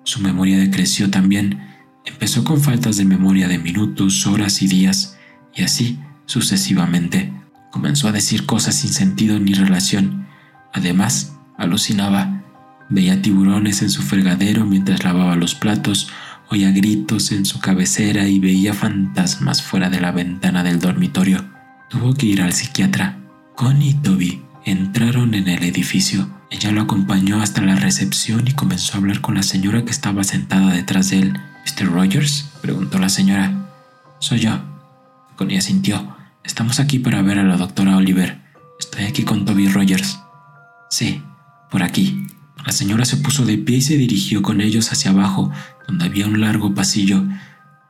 Su 0.05 0.19
memoria 0.21 0.57
decreció 0.57 1.11
también. 1.11 1.59
Empezó 2.03 2.43
con 2.43 2.61
faltas 2.61 2.97
de 2.97 3.05
memoria 3.05 3.47
de 3.47 3.59
minutos, 3.59 4.25
horas 4.25 4.63
y 4.63 4.67
días, 4.67 5.17
y 5.55 5.61
así 5.61 5.99
sucesivamente. 6.25 7.31
Comenzó 7.71 8.07
a 8.07 8.11
decir 8.11 8.47
cosas 8.47 8.73
sin 8.73 8.91
sentido 8.91 9.39
ni 9.39 9.53
relación. 9.53 10.25
Además, 10.73 11.35
alucinaba. 11.57 12.36
Veía 12.89 13.21
tiburones 13.21 13.81
en 13.81 13.89
su 13.89 14.01
fregadero 14.01 14.65
mientras 14.65 15.03
lavaba 15.03 15.35
los 15.35 15.55
platos, 15.55 16.09
oía 16.49 16.71
gritos 16.71 17.31
en 17.31 17.45
su 17.45 17.59
cabecera 17.59 18.27
y 18.27 18.39
veía 18.39 18.73
fantasmas 18.73 19.61
fuera 19.61 19.89
de 19.89 19.99
la 19.99 20.11
ventana 20.11 20.63
del 20.63 20.79
dormitorio. 20.79 21.45
Tuvo 21.89 22.13
que 22.13 22.27
ir 22.27 22.41
al 22.41 22.53
psiquiatra. 22.53 23.17
Connie 23.55 23.89
y 23.89 23.93
Toby 23.95 24.41
entraron 24.65 25.33
en 25.33 25.47
el 25.47 25.63
edificio. 25.63 26.29
Ella 26.49 26.71
lo 26.71 26.81
acompañó 26.81 27.41
hasta 27.41 27.61
la 27.61 27.75
recepción 27.75 28.47
y 28.47 28.53
comenzó 28.53 28.93
a 28.93 28.97
hablar 28.97 29.19
con 29.19 29.35
la 29.35 29.43
señora 29.43 29.83
que 29.83 29.91
estaba 29.91 30.23
sentada 30.23 30.73
detrás 30.73 31.09
de 31.09 31.19
él. 31.19 31.33
¿Mr. 31.65 31.91
Rogers? 31.91 32.49
preguntó 32.61 32.99
la 32.99 33.09
señora. 33.09 33.53
Soy 34.19 34.39
yo, 34.39 34.59
Connie 35.35 35.57
asintió. 35.57 36.15
Estamos 36.43 36.79
aquí 36.79 36.99
para 36.99 37.21
ver 37.21 37.39
a 37.39 37.43
la 37.43 37.57
doctora 37.57 37.97
Oliver. 37.97 38.39
Estoy 38.79 39.05
aquí 39.05 39.23
con 39.23 39.43
Toby 39.45 39.67
Rogers. 39.67 40.19
Sí, 40.89 41.21
por 41.69 41.83
aquí. 41.83 42.27
La 42.67 42.73
señora 42.73 43.05
se 43.05 43.15
puso 43.15 43.45
de 43.45 43.57
pie 43.57 43.77
y 43.77 43.81
se 43.81 43.95
dirigió 43.95 44.41
con 44.41 44.59
ellos 44.59 44.91
hacia 44.91 45.11
abajo, 45.11 45.49
donde 45.87 46.03
había 46.03 46.27
un 46.27 46.41
largo 46.41 46.75
pasillo. 46.75 47.23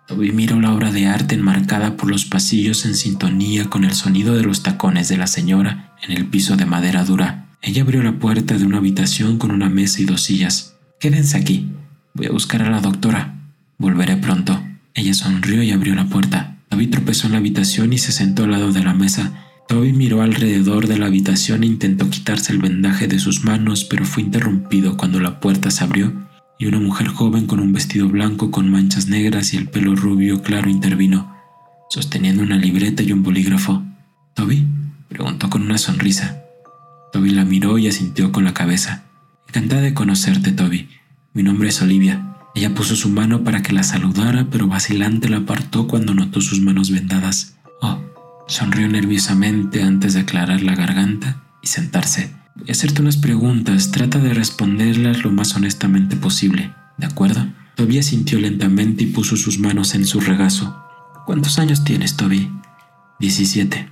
Toby 0.07 0.31
miró 0.33 0.61
la 0.61 0.71
obra 0.71 0.91
de 0.91 1.07
arte 1.07 1.33
enmarcada 1.33 1.97
por 1.97 2.11
los 2.11 2.25
pasillos 2.25 2.85
en 2.85 2.93
sintonía 2.93 3.71
con 3.71 3.85
el 3.85 3.95
sonido 3.95 4.35
de 4.35 4.43
los 4.43 4.61
tacones 4.61 5.09
de 5.09 5.17
la 5.17 5.25
señora 5.25 5.95
en 6.03 6.11
el 6.15 6.27
piso 6.27 6.57
de 6.57 6.67
madera 6.67 7.03
dura. 7.05 7.47
Ella 7.63 7.81
abrió 7.81 8.03
la 8.03 8.19
puerta 8.19 8.55
de 8.55 8.67
una 8.67 8.77
habitación 8.77 9.39
con 9.39 9.49
una 9.49 9.67
mesa 9.67 9.99
y 9.99 10.05
dos 10.05 10.21
sillas. 10.21 10.75
Quédense 10.99 11.37
aquí. 11.37 11.71
Voy 12.13 12.27
a 12.27 12.31
buscar 12.31 12.61
a 12.61 12.69
la 12.69 12.79
doctora. 12.79 13.33
Volveré 13.79 14.17
pronto. 14.17 14.63
Ella 14.93 15.15
sonrió 15.15 15.63
y 15.63 15.71
abrió 15.71 15.95
la 15.95 16.05
puerta. 16.05 16.57
Toby 16.69 16.85
tropezó 16.85 17.25
en 17.25 17.33
la 17.33 17.39
habitación 17.39 17.93
y 17.93 17.97
se 17.97 18.11
sentó 18.11 18.43
al 18.43 18.51
lado 18.51 18.71
de 18.71 18.83
la 18.83 18.93
mesa. 18.93 19.46
Toby 19.67 19.91
miró 19.91 20.21
alrededor 20.21 20.87
de 20.87 20.97
la 20.97 21.07
habitación 21.07 21.63
e 21.63 21.67
intentó 21.67 22.09
quitarse 22.09 22.53
el 22.53 22.59
vendaje 22.59 23.07
de 23.07 23.19
sus 23.19 23.43
manos, 23.43 23.83
pero 23.83 24.05
fue 24.05 24.23
interrumpido 24.23 24.95
cuando 24.95 25.19
la 25.19 25.41
puerta 25.41 25.71
se 25.71 25.83
abrió 25.83 26.13
y 26.57 26.65
una 26.67 26.79
mujer 26.79 27.07
joven 27.07 27.45
con 27.47 27.59
un 27.59 27.73
vestido 27.73 28.07
blanco 28.07 28.49
con 28.49 28.71
manchas 28.71 29.07
negras 29.07 29.53
y 29.53 29.57
el 29.57 29.67
pelo 29.67 29.95
rubio 29.95 30.41
claro 30.41 30.69
intervino, 30.69 31.35
sosteniendo 31.89 32.43
una 32.43 32.57
libreta 32.57 33.03
y 33.03 33.11
un 33.11 33.23
bolígrafo. 33.23 33.83
¿Toby? 34.33 34.65
preguntó 35.09 35.49
con 35.49 35.63
una 35.63 35.77
sonrisa. 35.77 36.41
Toby 37.11 37.31
la 37.31 37.43
miró 37.43 37.77
y 37.77 37.87
asintió 37.87 38.31
con 38.31 38.45
la 38.45 38.53
cabeza. 38.53 39.03
Encantada 39.47 39.81
de 39.81 39.93
conocerte, 39.93 40.51
Toby. 40.51 40.89
Mi 41.33 41.43
nombre 41.43 41.69
es 41.69 41.81
Olivia. 41.81 42.35
Ella 42.55 42.73
puso 42.73 42.95
su 42.95 43.09
mano 43.09 43.43
para 43.43 43.61
que 43.61 43.73
la 43.73 43.83
saludara, 43.83 44.47
pero 44.49 44.67
vacilante 44.67 45.29
la 45.29 45.37
apartó 45.37 45.87
cuando 45.87 46.13
notó 46.13 46.41
sus 46.41 46.61
manos 46.61 46.89
vendadas. 46.89 47.56
Sonrió 48.47 48.87
nerviosamente 48.87 49.83
antes 49.83 50.13
de 50.13 50.21
aclarar 50.21 50.61
la 50.61 50.73
garganta 50.73 51.43
y 51.61 51.67
sentarse. 51.67 52.33
A 52.67 52.71
hacerte 52.71 53.01
unas 53.01 53.17
preguntas, 53.17 53.91
trata 53.91 54.19
de 54.19 54.33
responderlas 54.33 55.23
lo 55.23 55.31
más 55.31 55.55
honestamente 55.55 56.15
posible, 56.15 56.73
¿de 56.97 57.05
acuerdo? 57.05 57.45
Toby 57.75 58.01
sintió 58.01 58.39
lentamente 58.39 59.03
y 59.03 59.07
puso 59.07 59.35
sus 59.35 59.59
manos 59.59 59.93
en 59.95 60.05
su 60.05 60.21
regazo. 60.21 60.75
¿Cuántos 61.25 61.59
años 61.59 61.83
tienes, 61.83 62.15
Toby? 62.15 62.49
Diecisiete. 63.19 63.89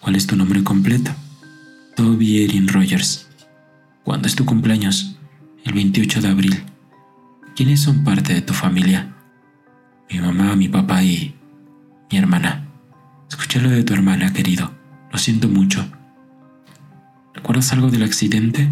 ¿Cuál 0.00 0.14
es 0.14 0.26
tu 0.26 0.36
nombre 0.36 0.62
completo? 0.62 1.10
Toby 1.96 2.44
Erin 2.44 2.68
Rogers. 2.68 3.28
¿Cuándo 4.04 4.28
es 4.28 4.36
tu 4.36 4.44
cumpleaños? 4.44 5.16
El 5.64 5.74
28 5.74 6.22
de 6.22 6.28
abril. 6.28 6.62
¿Quiénes 7.56 7.80
son 7.80 8.04
parte 8.04 8.34
de 8.34 8.42
tu 8.42 8.54
familia? 8.54 9.14
Mi 10.10 10.20
mamá, 10.20 10.54
mi 10.54 10.68
papá 10.68 11.02
y 11.02 11.34
mi 12.10 12.18
hermana. 12.18 12.68
Escuché 13.34 13.60
lo 13.60 13.68
de 13.68 13.82
tu 13.82 13.94
hermana, 13.94 14.32
querido. 14.32 14.70
Lo 15.10 15.18
siento 15.18 15.48
mucho. 15.48 15.84
¿Recuerdas 17.34 17.72
algo 17.72 17.90
del 17.90 18.04
accidente? 18.04 18.68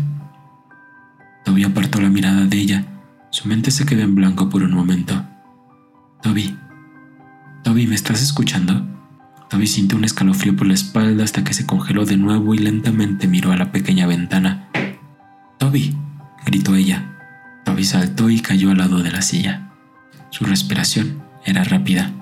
Toby 1.44 1.64
apartó 1.64 2.00
la 2.00 2.08
mirada 2.08 2.44
de 2.44 2.58
ella. 2.58 2.84
Su 3.30 3.48
mente 3.48 3.72
se 3.72 3.84
quedó 3.84 4.02
en 4.02 4.14
blanco 4.14 4.48
por 4.48 4.62
un 4.62 4.72
momento. 4.72 5.20
Toby, 6.22 6.56
Toby, 7.64 7.88
¿me 7.88 7.96
estás 7.96 8.22
escuchando? 8.22 8.86
Toby 9.50 9.66
sintió 9.66 9.98
un 9.98 10.04
escalofrío 10.04 10.54
por 10.54 10.68
la 10.68 10.74
espalda 10.74 11.24
hasta 11.24 11.42
que 11.42 11.54
se 11.54 11.66
congeló 11.66 12.06
de 12.06 12.16
nuevo 12.16 12.54
y 12.54 12.58
lentamente 12.58 13.26
miró 13.26 13.50
a 13.50 13.56
la 13.56 13.72
pequeña 13.72 14.06
ventana. 14.06 14.68
Toby, 15.58 15.96
gritó 16.46 16.76
ella. 16.76 17.18
Toby 17.64 17.82
saltó 17.82 18.30
y 18.30 18.38
cayó 18.38 18.70
al 18.70 18.78
lado 18.78 19.02
de 19.02 19.10
la 19.10 19.22
silla. 19.22 19.72
Su 20.30 20.44
respiración 20.44 21.20
era 21.44 21.64
rápida. 21.64 22.12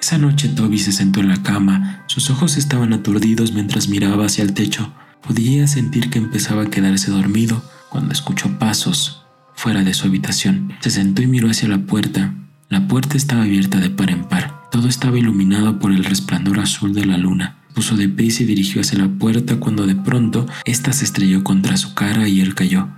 Esa 0.00 0.16
noche 0.16 0.48
Toby 0.48 0.78
se 0.78 0.92
sentó 0.92 1.20
en 1.20 1.28
la 1.28 1.42
cama, 1.42 2.04
sus 2.06 2.30
ojos 2.30 2.56
estaban 2.56 2.92
aturdidos 2.92 3.52
mientras 3.52 3.88
miraba 3.88 4.26
hacia 4.26 4.42
el 4.42 4.54
techo. 4.54 4.92
Podía 5.22 5.66
sentir 5.66 6.08
que 6.08 6.18
empezaba 6.18 6.62
a 6.62 6.70
quedarse 6.70 7.10
dormido 7.10 7.62
cuando 7.90 8.12
escuchó 8.12 8.58
pasos 8.58 9.20
fuera 9.54 9.84
de 9.84 9.92
su 9.92 10.06
habitación. 10.06 10.72
Se 10.80 10.88
sentó 10.88 11.20
y 11.20 11.26
miró 11.26 11.50
hacia 11.50 11.68
la 11.68 11.78
puerta. 11.78 12.34
La 12.70 12.88
puerta 12.88 13.18
estaba 13.18 13.42
abierta 13.42 13.78
de 13.78 13.90
par 13.90 14.10
en 14.10 14.24
par. 14.24 14.70
Todo 14.70 14.88
estaba 14.88 15.18
iluminado 15.18 15.78
por 15.78 15.92
el 15.92 16.02
resplandor 16.02 16.60
azul 16.60 16.94
de 16.94 17.04
la 17.04 17.18
luna. 17.18 17.58
Puso 17.74 17.94
de 17.96 18.08
pie 18.08 18.28
y 18.28 18.30
se 18.30 18.46
dirigió 18.46 18.80
hacia 18.80 18.98
la 18.98 19.08
puerta 19.08 19.60
cuando 19.60 19.86
de 19.86 19.96
pronto 19.96 20.46
ésta 20.64 20.94
se 20.94 21.04
estrelló 21.04 21.44
contra 21.44 21.76
su 21.76 21.94
cara 21.94 22.26
y 22.26 22.40
él 22.40 22.54
cayó. 22.54 22.88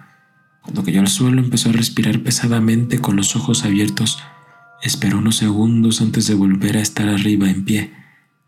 Cuando 0.61 0.85
cayó 0.85 1.01
al 1.01 1.09
suelo 1.09 1.41
empezó 1.41 1.71
a 1.71 1.73
respirar 1.73 2.21
pesadamente 2.21 3.01
con 3.01 3.17
los 3.17 3.35
ojos 3.35 3.65
abiertos. 3.65 4.23
Esperó 4.83 5.19
unos 5.19 5.37
segundos 5.37 6.01
antes 6.01 6.27
de 6.27 6.35
volver 6.35 6.77
a 6.77 6.81
estar 6.81 7.09
arriba 7.09 7.49
en 7.49 7.65
pie. 7.65 7.93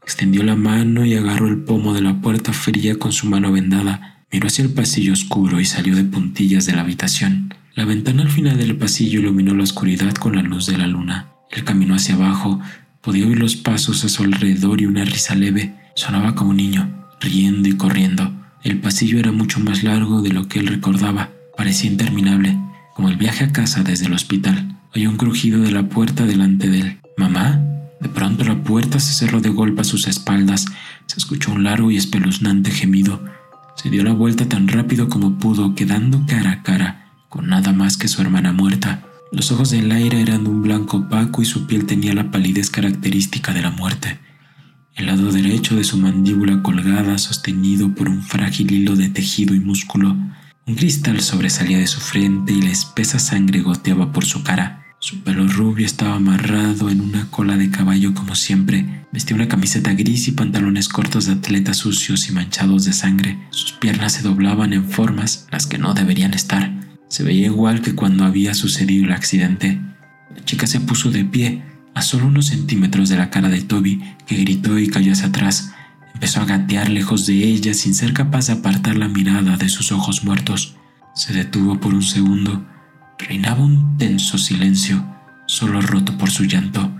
Extendió 0.03 0.43
la 0.43 0.57
mano 0.57 1.07
y 1.07 1.15
agarró 1.15 1.47
el 1.47 1.59
pomo 1.59 1.95
de 1.95 2.03
la 2.03 2.21
puerta 2.21 2.53
fría 2.53 2.99
con 2.99 3.13
su 3.13 3.29
mano 3.29 3.53
vendada. 3.53 4.25
Miró 4.33 4.49
hacia 4.49 4.65
el 4.65 4.73
pasillo 4.73 5.13
oscuro 5.13 5.61
y 5.61 5.65
salió 5.65 5.95
de 5.95 6.03
puntillas 6.03 6.67
de 6.67 6.73
la 6.73 6.81
habitación. 6.81 7.55
La 7.77 7.85
ventana 7.85 8.23
al 8.23 8.31
final 8.31 8.59
del 8.59 8.77
pasillo 8.77 9.21
iluminó 9.21 9.55
la 9.55 9.63
oscuridad 9.63 10.13
con 10.15 10.35
la 10.35 10.43
luz 10.43 10.67
de 10.67 10.77
la 10.77 10.89
luna. 10.89 11.29
Él 11.53 11.63
caminó 11.63 11.95
hacia 11.95 12.17
abajo, 12.17 12.61
podía 13.01 13.29
oír 13.29 13.39
los 13.39 13.55
pasos 13.55 14.05
a 14.05 14.09
su 14.09 14.25
alrededor 14.25 14.81
y 14.81 14.87
una 14.87 15.05
risa 15.05 15.37
leve. 15.37 15.77
Sonaba 15.95 16.35
como 16.35 16.51
un 16.51 16.57
niño, 16.57 17.07
riendo 17.21 17.69
y 17.69 17.77
corriendo. 17.77 18.33
El 18.65 18.81
pasillo 18.81 19.21
era 19.21 19.31
mucho 19.31 19.61
más 19.61 19.85
largo 19.85 20.21
de 20.21 20.31
lo 20.31 20.49
que 20.49 20.59
él 20.59 20.67
recordaba. 20.67 21.31
Parecía 21.57 21.93
interminable, 21.93 22.59
como 22.97 23.09
el 23.09 23.17
viaje 23.17 23.45
a 23.45 23.53
casa 23.53 23.85
desde 23.85 24.07
el 24.07 24.15
hospital. 24.15 24.74
Oyó 24.97 25.11
un 25.11 25.17
crujido 25.17 25.61
de 25.61 25.73
la 25.73 25.89
puerta 25.89 26.25
delante 26.25 26.69
de 26.69 26.81
él. 26.81 27.01
¿Mamá? 27.17 27.61
De 28.01 28.09
pronto 28.09 28.45
la 28.45 28.63
puerta 28.63 29.01
se 29.01 29.13
cerró 29.13 29.41
de 29.41 29.49
golpe 29.49 29.81
a 29.81 29.85
sus 29.85 30.07
espaldas. 30.07 30.67
Se 31.07 31.19
escuchó 31.19 31.51
un 31.51 31.65
largo 31.65 31.91
y 31.91 31.97
espeluznante 31.97 32.71
gemido. 32.71 33.21
Se 33.75 33.91
dio 33.91 34.05
la 34.05 34.13
vuelta 34.13 34.49
tan 34.49 34.69
rápido 34.69 35.09
como 35.09 35.37
pudo, 35.37 35.75
quedando 35.75 36.25
cara 36.27 36.53
a 36.53 36.63
cara, 36.63 37.11
con 37.29 37.49
nada 37.49 37.73
más 37.73 37.97
que 37.97 38.07
su 38.07 38.23
hermana 38.23 38.53
muerta. 38.53 39.03
Los 39.33 39.51
ojos 39.51 39.71
de 39.71 39.83
Laira 39.83 40.21
eran 40.21 40.45
de 40.45 40.51
un 40.51 40.63
blanco 40.63 40.99
opaco 40.99 41.43
y 41.43 41.45
su 41.45 41.67
piel 41.67 41.87
tenía 41.87 42.15
la 42.15 42.31
palidez 42.31 42.71
característica 42.71 43.53
de 43.53 43.63
la 43.63 43.71
muerte. 43.71 44.21
El 44.95 45.07
lado 45.07 45.33
derecho 45.33 45.75
de 45.75 45.83
su 45.83 45.99
mandíbula 45.99 46.63
colgada, 46.63 47.19
sostenido 47.19 47.93
por 47.97 48.09
un 48.09 48.23
frágil 48.23 48.71
hilo 48.71 48.95
de 48.95 49.09
tejido 49.09 49.57
y 49.57 49.59
músculo, 49.59 50.17
un 50.67 50.75
cristal 50.77 51.21
sobresalía 51.21 51.79
de 51.79 51.89
su 51.89 51.99
frente 51.99 52.53
y 52.53 52.63
la 52.63 52.71
espesa 52.71 53.19
sangre 53.19 53.61
goteaba 53.61 54.13
por 54.13 54.25
su 54.25 54.45
cara. 54.45 54.84
Su 55.05 55.21
pelo 55.21 55.47
rubio 55.47 55.85
estaba 55.85 56.15
amarrado 56.15 56.89
en 56.89 57.03
una 57.03 57.31
cola 57.31 57.59
de 57.59 57.69
caballo 57.69 58.15
como 58.15 58.35
siempre. 58.35 59.05
Vestía 59.13 59.37
una 59.37 59.49
camiseta 59.49 59.93
gris 59.93 60.29
y 60.29 60.33
pantalones 60.33 60.89
cortos 60.89 61.27
de 61.27 61.33
atleta 61.33 61.75
sucios 61.75 62.27
y 62.31 62.33
manchados 62.33 62.87
de 62.87 62.95
sangre. 62.95 63.39
Sus 63.51 63.73
piernas 63.73 64.15
se 64.15 64.23
doblaban 64.23 64.73
en 64.73 64.89
formas 64.89 65.47
las 65.51 65.67
que 65.67 65.77
no 65.77 65.93
deberían 65.93 66.33
estar. 66.33 66.73
Se 67.09 67.23
veía 67.23 67.49
igual 67.49 67.83
que 67.83 67.95
cuando 67.95 68.25
había 68.25 68.55
sucedido 68.55 69.05
el 69.05 69.13
accidente. 69.13 69.79
La 70.35 70.43
chica 70.47 70.67
se 70.67 70.81
puso 70.81 71.11
de 71.11 71.27
pie, 71.27 71.63
a 71.93 72.01
solo 72.01 72.25
unos 72.25 72.47
centímetros 72.47 73.11
de 73.11 73.19
la 73.19 73.29
cara 73.29 73.51
de 73.51 73.61
Toby, 73.61 74.03
que 74.27 74.37
gritó 74.37 74.79
y 74.79 74.89
cayó 74.89 75.13
hacia 75.13 75.27
atrás. 75.27 75.75
Empezó 76.15 76.41
a 76.41 76.47
gatear 76.47 76.89
lejos 76.89 77.27
de 77.27 77.45
ella 77.45 77.75
sin 77.75 77.95
ser 77.95 78.15
capaz 78.15 78.47
de 78.47 78.55
apartar 78.55 78.97
la 78.97 79.09
mirada 79.09 79.59
de 79.59 79.69
sus 79.69 79.93
ojos 79.93 80.25
muertos. 80.25 80.77
Se 81.15 81.35
detuvo 81.35 81.79
por 81.79 81.93
un 81.93 82.03
segundo 82.03 82.65
Reinaba 83.19 83.63
un 83.63 83.97
tenso 83.97 84.39
silencio, 84.39 85.05
solo 85.47 85.81
roto 85.81 86.19
por 86.19 86.31
su 86.31 86.45
llanto. 86.45 86.91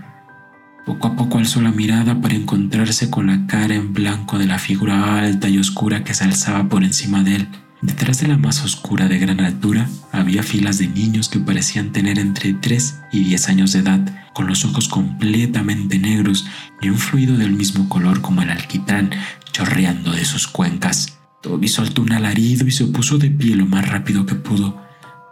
Poco 0.85 1.07
a 1.09 1.15
poco 1.15 1.37
alzó 1.37 1.61
la 1.61 1.71
mirada 1.71 2.21
para 2.21 2.35
encontrarse 2.35 3.09
con 3.09 3.27
la 3.27 3.45
cara 3.47 3.75
en 3.75 3.93
blanco 3.93 4.37
de 4.37 4.45
la 4.45 4.57
figura 4.57 5.19
alta 5.19 5.49
y 5.49 5.57
oscura 5.57 6.03
que 6.03 6.13
se 6.13 6.23
alzaba 6.23 6.69
por 6.69 6.83
encima 6.83 7.23
de 7.23 7.35
él. 7.35 7.47
Detrás 7.81 8.21
de 8.21 8.27
la 8.27 8.37
más 8.37 8.63
oscura 8.63 9.07
de 9.07 9.19
gran 9.19 9.41
altura 9.41 9.89
había 10.11 10.41
filas 10.41 10.77
de 10.77 10.87
niños 10.87 11.27
que 11.27 11.39
parecían 11.39 11.91
tener 11.91 12.17
entre 12.17 12.53
3 12.53 13.01
y 13.11 13.23
10 13.25 13.49
años 13.49 13.73
de 13.73 13.79
edad, 13.79 13.99
con 14.33 14.47
los 14.47 14.63
ojos 14.63 14.87
completamente 14.87 15.99
negros 15.99 16.45
y 16.81 16.89
un 16.89 16.97
fluido 16.97 17.37
del 17.37 17.51
mismo 17.51 17.89
color 17.89 18.21
como 18.21 18.41
el 18.41 18.51
alquitrán 18.51 19.11
chorreando 19.51 20.13
de 20.13 20.23
sus 20.23 20.47
cuencas. 20.47 21.19
Toby 21.41 21.67
soltó 21.67 22.01
un 22.01 22.13
alarido 22.13 22.65
y 22.65 22.71
se 22.71 22.85
puso 22.85 23.17
de 23.17 23.29
pie 23.29 23.55
lo 23.55 23.65
más 23.65 23.87
rápido 23.87 24.25
que 24.25 24.35
pudo 24.35 24.84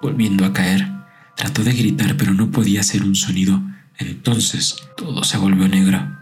volviendo 0.04 0.46
a 0.46 0.54
caer. 0.54 0.88
Trató 1.36 1.64
de 1.64 1.74
gritar 1.74 2.16
pero 2.18 2.34
no 2.34 2.52
podía 2.52 2.82
hacer 2.82 3.02
un 3.04 3.16
sonido. 3.16 3.62
Entonces 3.98 4.76
todo 4.98 5.24
se 5.24 5.38
volvió 5.38 5.68
negro. 5.68 6.20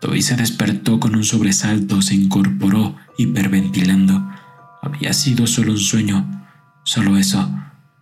Toby 0.00 0.22
se 0.22 0.34
despertó 0.34 0.98
con 0.98 1.14
un 1.14 1.24
sobresalto, 1.24 2.00
se 2.00 2.14
incorporó, 2.14 2.96
hiperventilando. 3.18 4.26
Había 4.82 5.12
sido 5.12 5.46
solo 5.46 5.72
un 5.72 5.78
sueño, 5.78 6.46
solo 6.84 7.18
eso. 7.18 7.54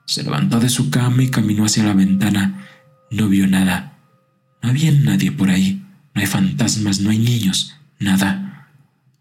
Se 0.07 0.23
levantó 0.23 0.61
de 0.61 0.69
su 0.69 0.91
cama 0.91 1.25
y 1.25 1.29
caminó 1.29 1.65
hacia 1.65 1.83
la 1.83 1.95
ventana. 1.95 2.65
No 3.11 3.29
vio 3.29 3.49
nada. 3.49 3.99
No 4.63 4.71
había 4.71 4.93
nadie 4.93 5.33
por 5.33 5.51
ahí. 5.51 5.85
No 6.15 6.21
hay 6.21 6.27
fantasmas, 6.27 7.01
no 7.01 7.11
hay 7.11 7.19
niños, 7.19 7.75
nada. 7.99 8.69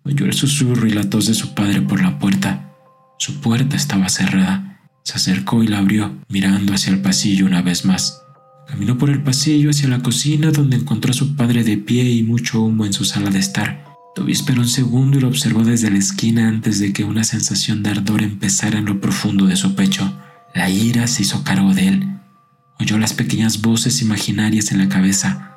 Oyó 0.03 0.25
el 0.25 0.33
susurro 0.33 0.87
y 0.87 0.91
la 0.91 1.09
tos 1.09 1.25
de 1.25 1.33
su 1.33 1.55
padre 1.55 1.81
por 1.81 2.01
la 2.01 2.19
puerta. 2.19 2.69
Su 3.17 3.41
puerta 3.41 3.75
estaba 3.75 4.07
cerrada. 4.09 4.66
Se 5.07 5.13
acercó 5.13 5.63
y 5.63 5.67
la 5.67 5.77
abrió, 5.77 6.17
mirando 6.27 6.73
hacia 6.73 6.91
el 6.91 6.99
pasillo 6.99 7.45
una 7.45 7.61
vez 7.61 7.85
más. 7.85 8.23
Caminó 8.67 8.97
por 8.97 9.09
el 9.09 9.23
pasillo 9.23 9.69
hacia 9.69 9.87
la 9.87 10.03
cocina 10.03 10.51
donde 10.51 10.75
encontró 10.75 11.11
a 11.11 11.13
su 11.13 11.33
padre 11.37 11.63
de 11.63 11.77
pie 11.77 12.03
y 12.03 12.23
mucho 12.23 12.61
humo 12.61 12.85
en 12.85 12.91
su 12.91 13.05
sala 13.05 13.29
de 13.29 13.39
estar. 13.39 13.85
Toby 14.15 14.33
esperó 14.33 14.59
un 14.59 14.67
segundo 14.67 15.17
y 15.17 15.21
lo 15.21 15.29
observó 15.29 15.63
desde 15.63 15.89
la 15.89 15.97
esquina 15.97 16.49
antes 16.49 16.81
de 16.81 16.91
que 16.91 17.05
una 17.05 17.23
sensación 17.23 17.83
de 17.83 17.91
ardor 17.91 18.21
empezara 18.21 18.79
en 18.79 18.83
lo 18.83 18.99
profundo 18.99 19.45
de 19.45 19.55
su 19.55 19.75
pecho. 19.75 20.13
La 20.53 20.69
ira 20.69 21.07
se 21.07 21.21
hizo 21.21 21.41
cargo 21.45 21.73
de 21.73 21.87
él. 21.87 22.19
Oyó 22.77 22.97
las 22.97 23.13
pequeñas 23.13 23.61
voces 23.61 24.01
imaginarias 24.01 24.73
en 24.73 24.79
la 24.79 24.89
cabeza. 24.89 25.55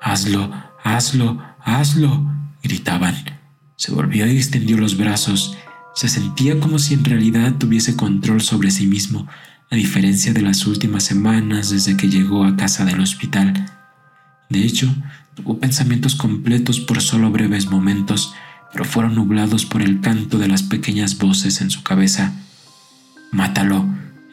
Hazlo, 0.00 0.50
hazlo, 0.82 1.42
hazlo, 1.62 2.26
gritaban. 2.62 3.16
Se 3.76 3.92
volvió 3.92 4.26
y 4.26 4.38
extendió 4.38 4.78
los 4.78 4.96
brazos. 4.96 5.58
Se 5.98 6.08
sentía 6.08 6.60
como 6.60 6.78
si 6.78 6.94
en 6.94 7.02
realidad 7.02 7.56
tuviese 7.58 7.96
control 7.96 8.40
sobre 8.40 8.70
sí 8.70 8.86
mismo, 8.86 9.26
a 9.68 9.74
diferencia 9.74 10.32
de 10.32 10.42
las 10.42 10.64
últimas 10.64 11.02
semanas 11.02 11.70
desde 11.70 11.96
que 11.96 12.08
llegó 12.08 12.44
a 12.44 12.54
casa 12.54 12.84
del 12.84 13.00
hospital. 13.00 13.66
De 14.48 14.60
hecho, 14.60 14.94
tuvo 15.34 15.58
pensamientos 15.58 16.14
completos 16.14 16.78
por 16.78 17.02
solo 17.02 17.32
breves 17.32 17.68
momentos, 17.68 18.32
pero 18.70 18.84
fueron 18.84 19.16
nublados 19.16 19.66
por 19.66 19.82
el 19.82 20.00
canto 20.00 20.38
de 20.38 20.46
las 20.46 20.62
pequeñas 20.62 21.18
voces 21.18 21.60
en 21.62 21.68
su 21.68 21.82
cabeza. 21.82 22.32
Mátalo, 23.32 23.84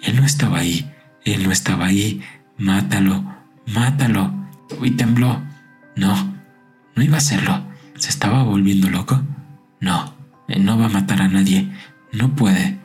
él 0.03 0.17
no 0.17 0.23
estaba 0.23 0.59
ahí, 0.59 0.91
él 1.23 1.45
no 1.45 1.51
estaba 1.51 1.87
ahí, 1.87 2.21
mátalo, 2.59 3.25
mátalo. 3.65 4.31
Toby 4.69 4.91
tembló. 4.91 5.41
No, 5.95 6.31
no 6.95 7.01
iba 7.01 7.15
a 7.15 7.17
hacerlo. 7.17 7.65
¿Se 7.97 8.11
estaba 8.11 8.43
volviendo 8.43 8.87
loco? 8.87 9.19
No, 9.79 10.14
no 10.47 10.77
va 10.77 10.85
a 10.85 10.89
matar 10.89 11.21
a 11.21 11.27
nadie, 11.27 11.71
no 12.11 12.35
puede. 12.35 12.79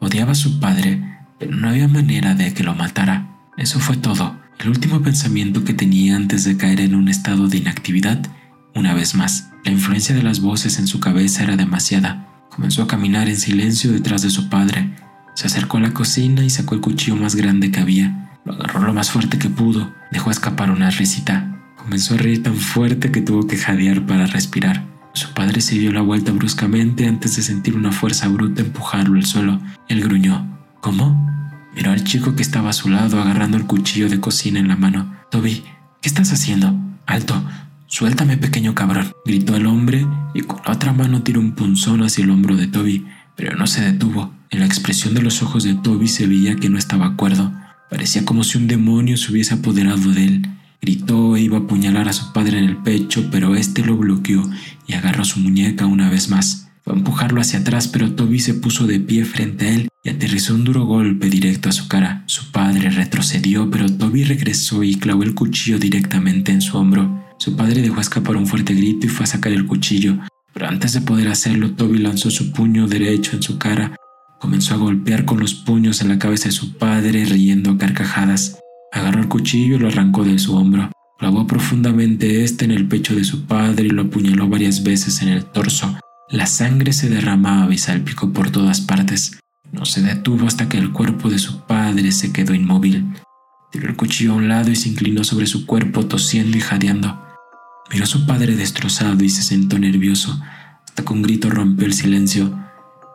Odiaba 0.00 0.32
a 0.32 0.36
su 0.36 0.60
padre, 0.60 1.02
pero 1.38 1.56
no 1.56 1.68
había 1.68 1.88
manera 1.88 2.34
de 2.34 2.52
que 2.52 2.64
lo 2.64 2.74
matara. 2.74 3.28
Eso 3.56 3.78
fue 3.78 3.96
todo, 3.96 4.36
el 4.58 4.68
último 4.68 5.02
pensamiento 5.02 5.64
que 5.64 5.74
tenía 5.74 6.16
antes 6.16 6.44
de 6.44 6.56
caer 6.56 6.80
en 6.80 6.94
un 6.94 7.08
estado 7.08 7.48
de 7.48 7.58
inactividad. 7.58 8.20
Una 8.74 8.94
vez 8.94 9.14
más, 9.14 9.50
la 9.64 9.72
influencia 9.72 10.14
de 10.14 10.22
las 10.22 10.40
voces 10.40 10.78
en 10.78 10.86
su 10.86 11.00
cabeza 11.00 11.44
era 11.44 11.56
demasiada. 11.56 12.28
Comenzó 12.50 12.82
a 12.82 12.86
caminar 12.86 13.28
en 13.28 13.36
silencio 13.36 13.92
detrás 13.92 14.22
de 14.22 14.30
su 14.30 14.48
padre. 14.48 14.90
Se 15.34 15.46
acercó 15.46 15.78
a 15.78 15.80
la 15.80 15.94
cocina 15.94 16.44
y 16.44 16.50
sacó 16.50 16.74
el 16.74 16.80
cuchillo 16.80 17.16
más 17.16 17.34
grande 17.34 17.70
que 17.70 17.80
había. 17.80 18.38
Lo 18.44 18.52
agarró 18.54 18.82
lo 18.82 18.94
más 18.94 19.10
fuerte 19.10 19.38
que 19.38 19.50
pudo. 19.50 19.94
Dejó 20.12 20.30
escapar 20.30 20.70
una 20.70 20.90
risita. 20.90 21.60
Comenzó 21.76 22.14
a 22.14 22.18
reír 22.18 22.42
tan 22.42 22.56
fuerte 22.56 23.10
que 23.10 23.20
tuvo 23.20 23.46
que 23.46 23.56
jadear 23.56 24.06
para 24.06 24.26
respirar. 24.26 24.84
Su 25.14 25.32
padre 25.32 25.60
se 25.60 25.78
dio 25.78 25.92
la 25.92 26.00
vuelta 26.00 26.32
bruscamente 26.32 27.06
antes 27.06 27.36
de 27.36 27.42
sentir 27.42 27.76
una 27.76 27.92
fuerza 27.92 28.26
bruta 28.26 28.62
empujarlo 28.62 29.14
al 29.14 29.24
suelo. 29.24 29.60
Él 29.88 30.00
gruñó. 30.02 30.58
¿Cómo? 30.80 31.30
Miró 31.76 31.92
al 31.92 32.02
chico 32.02 32.34
que 32.34 32.42
estaba 32.42 32.70
a 32.70 32.72
su 32.72 32.88
lado 32.88 33.20
agarrando 33.20 33.56
el 33.56 33.64
cuchillo 33.64 34.08
de 34.08 34.18
cocina 34.18 34.58
en 34.58 34.66
la 34.66 34.74
mano. 34.74 35.14
Toby, 35.30 35.62
¿qué 36.02 36.08
estás 36.08 36.32
haciendo? 36.32 36.76
Alto, 37.06 37.44
suéltame 37.86 38.38
pequeño 38.38 38.74
cabrón, 38.74 39.12
gritó 39.24 39.54
el 39.54 39.66
hombre 39.66 40.04
y 40.34 40.40
con 40.40 40.60
la 40.66 40.72
otra 40.72 40.92
mano 40.92 41.22
tiró 41.22 41.38
un 41.38 41.52
punzón 41.52 42.02
hacia 42.02 42.24
el 42.24 42.30
hombro 42.30 42.56
de 42.56 42.66
Toby, 42.66 43.06
pero 43.36 43.56
no 43.56 43.68
se 43.68 43.82
detuvo. 43.82 44.32
En 44.50 44.60
la 44.60 44.66
expresión 44.66 45.14
de 45.14 45.22
los 45.22 45.42
ojos 45.42 45.62
de 45.62 45.74
Toby 45.74 46.08
se 46.08 46.26
veía 46.26 46.56
que 46.56 46.68
no 46.68 46.78
estaba 46.78 47.06
acuerdo. 47.06 47.52
Parecía 47.88 48.24
como 48.24 48.42
si 48.42 48.58
un 48.58 48.66
demonio 48.66 49.16
se 49.16 49.30
hubiese 49.30 49.54
apoderado 49.54 50.10
de 50.10 50.24
él. 50.24 50.48
Gritó 50.84 51.34
e 51.34 51.40
iba 51.40 51.56
a 51.56 51.60
apuñalar 51.60 52.10
a 52.10 52.12
su 52.12 52.30
padre 52.34 52.58
en 52.58 52.64
el 52.66 52.76
pecho, 52.76 53.30
pero 53.32 53.54
este 53.54 53.82
lo 53.82 53.96
bloqueó 53.96 54.42
y 54.86 54.92
agarró 54.92 55.24
su 55.24 55.40
muñeca 55.40 55.86
una 55.86 56.10
vez 56.10 56.28
más. 56.28 56.68
Fue 56.82 56.92
a 56.92 56.96
empujarlo 56.96 57.40
hacia 57.40 57.60
atrás, 57.60 57.88
pero 57.88 58.12
Toby 58.12 58.38
se 58.38 58.52
puso 58.52 58.86
de 58.86 59.00
pie 59.00 59.24
frente 59.24 59.66
a 59.66 59.74
él 59.76 59.88
y 60.02 60.10
aterrizó 60.10 60.54
un 60.54 60.64
duro 60.64 60.84
golpe 60.84 61.30
directo 61.30 61.70
a 61.70 61.72
su 61.72 61.88
cara. 61.88 62.22
Su 62.26 62.52
padre 62.52 62.90
retrocedió, 62.90 63.70
pero 63.70 63.90
Toby 63.90 64.24
regresó 64.24 64.82
y 64.82 64.96
clavó 64.96 65.22
el 65.22 65.34
cuchillo 65.34 65.78
directamente 65.78 66.52
en 66.52 66.60
su 66.60 66.76
hombro. 66.76 67.24
Su 67.38 67.56
padre 67.56 67.80
dejó 67.80 68.02
escapar 68.02 68.36
un 68.36 68.46
fuerte 68.46 68.74
grito 68.74 69.06
y 69.06 69.08
fue 69.08 69.24
a 69.24 69.28
sacar 69.28 69.52
el 69.52 69.64
cuchillo, 69.64 70.18
pero 70.52 70.68
antes 70.68 70.92
de 70.92 71.00
poder 71.00 71.28
hacerlo, 71.28 71.70
Toby 71.70 71.96
lanzó 71.96 72.30
su 72.30 72.52
puño 72.52 72.88
derecho 72.88 73.36
en 73.36 73.42
su 73.42 73.56
cara. 73.56 73.96
Comenzó 74.38 74.74
a 74.74 74.76
golpear 74.76 75.24
con 75.24 75.40
los 75.40 75.54
puños 75.54 76.02
en 76.02 76.10
la 76.10 76.18
cabeza 76.18 76.50
de 76.50 76.52
su 76.52 76.76
padre, 76.76 77.24
riendo 77.24 77.70
a 77.70 77.78
carcajadas. 77.78 78.58
Agarró 78.94 79.20
el 79.20 79.28
cuchillo 79.28 79.74
y 79.74 79.78
lo 79.80 79.88
arrancó 79.88 80.22
de 80.22 80.38
su 80.38 80.54
hombro. 80.54 80.92
Clavó 81.18 81.48
profundamente 81.48 82.44
este 82.44 82.64
en 82.64 82.70
el 82.70 82.86
pecho 82.86 83.16
de 83.16 83.24
su 83.24 83.44
padre 83.44 83.86
y 83.86 83.90
lo 83.90 84.02
apuñaló 84.02 84.48
varias 84.48 84.84
veces 84.84 85.20
en 85.20 85.30
el 85.30 85.44
torso. 85.44 85.98
La 86.30 86.46
sangre 86.46 86.92
se 86.92 87.08
derramaba 87.08 87.74
y 87.74 87.78
salpicó 87.78 88.32
por 88.32 88.50
todas 88.50 88.80
partes. 88.80 89.40
No 89.72 89.84
se 89.84 90.00
detuvo 90.00 90.46
hasta 90.46 90.68
que 90.68 90.78
el 90.78 90.92
cuerpo 90.92 91.28
de 91.28 91.40
su 91.40 91.62
padre 91.62 92.12
se 92.12 92.32
quedó 92.32 92.54
inmóvil. 92.54 93.04
Tiró 93.72 93.88
el 93.88 93.96
cuchillo 93.96 94.34
a 94.34 94.36
un 94.36 94.48
lado 94.48 94.70
y 94.70 94.76
se 94.76 94.90
inclinó 94.90 95.24
sobre 95.24 95.46
su 95.46 95.66
cuerpo 95.66 96.06
tosiendo 96.06 96.56
y 96.56 96.60
jadeando. 96.60 97.20
Miró 97.90 98.04
a 98.04 98.06
su 98.06 98.26
padre 98.26 98.54
destrozado 98.54 99.24
y 99.24 99.28
se 99.28 99.42
sentó 99.42 99.76
nervioso, 99.76 100.40
hasta 100.86 101.04
que 101.04 101.12
un 101.12 101.22
grito 101.22 101.50
rompió 101.50 101.84
el 101.84 101.94
silencio. 101.94 102.56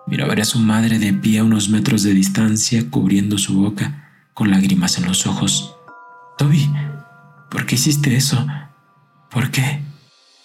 Miró 0.07 0.25
a 0.25 0.27
ver 0.27 0.41
a 0.41 0.45
su 0.45 0.59
madre 0.59 0.99
de 0.99 1.13
pie 1.13 1.39
a 1.39 1.45
unos 1.45 1.69
metros 1.69 2.03
de 2.03 2.13
distancia, 2.13 2.89
cubriendo 2.89 3.37
su 3.37 3.53
boca 3.53 4.08
con 4.39 4.51
lágrimas 4.51 4.97
en 4.97 5.05
los 5.05 5.27
ojos. 5.27 5.75
Toby, 6.37 6.69
¿por 7.51 7.65
qué 7.65 7.75
hiciste 7.75 8.15
eso? 8.15 8.47
¿Por 9.29 9.51
qué? 9.51 9.81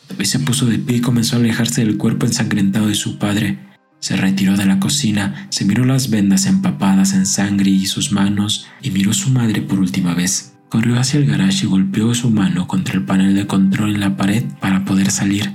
Toby 0.09 0.25
se 0.25 0.41
puso 0.41 0.67
de 0.67 0.81
pie 0.81 0.97
y 0.97 1.01
comenzó 1.01 1.37
a 1.37 1.39
alejarse 1.39 1.85
del 1.85 1.97
cuerpo 1.97 2.27
ensangrentado 2.27 2.89
de 2.89 2.97
su 2.97 3.21
padre. 3.21 3.61
Se 4.01 4.17
retiró 4.17 4.57
de 4.57 4.67
la 4.67 4.81
cocina, 4.81 5.47
se 5.51 5.65
miró 5.65 5.85
las 5.85 6.11
vendas 6.11 6.47
empapadas 6.47 7.13
en 7.13 7.25
sangre 7.25 7.71
y 7.71 7.87
sus 7.87 8.11
manos 8.11 8.67
y 8.83 8.91
miró 8.91 9.13
a 9.13 9.15
su 9.15 9.31
madre 9.31 9.63
por 9.63 9.79
última 9.79 10.13
vez. 10.13 10.57
Corrió 10.71 10.99
hacia 10.99 11.21
el 11.21 11.27
garage 11.27 11.65
y 11.65 11.69
golpeó 11.69 12.13
su 12.17 12.31
mano 12.31 12.67
contra 12.67 12.97
el 12.97 13.05
panel 13.05 13.37
de 13.37 13.47
control 13.47 13.95
en 13.95 14.01
la 14.01 14.17
pared 14.17 14.43
para 14.61 14.85
poder 14.85 15.13
salir. 15.13 15.53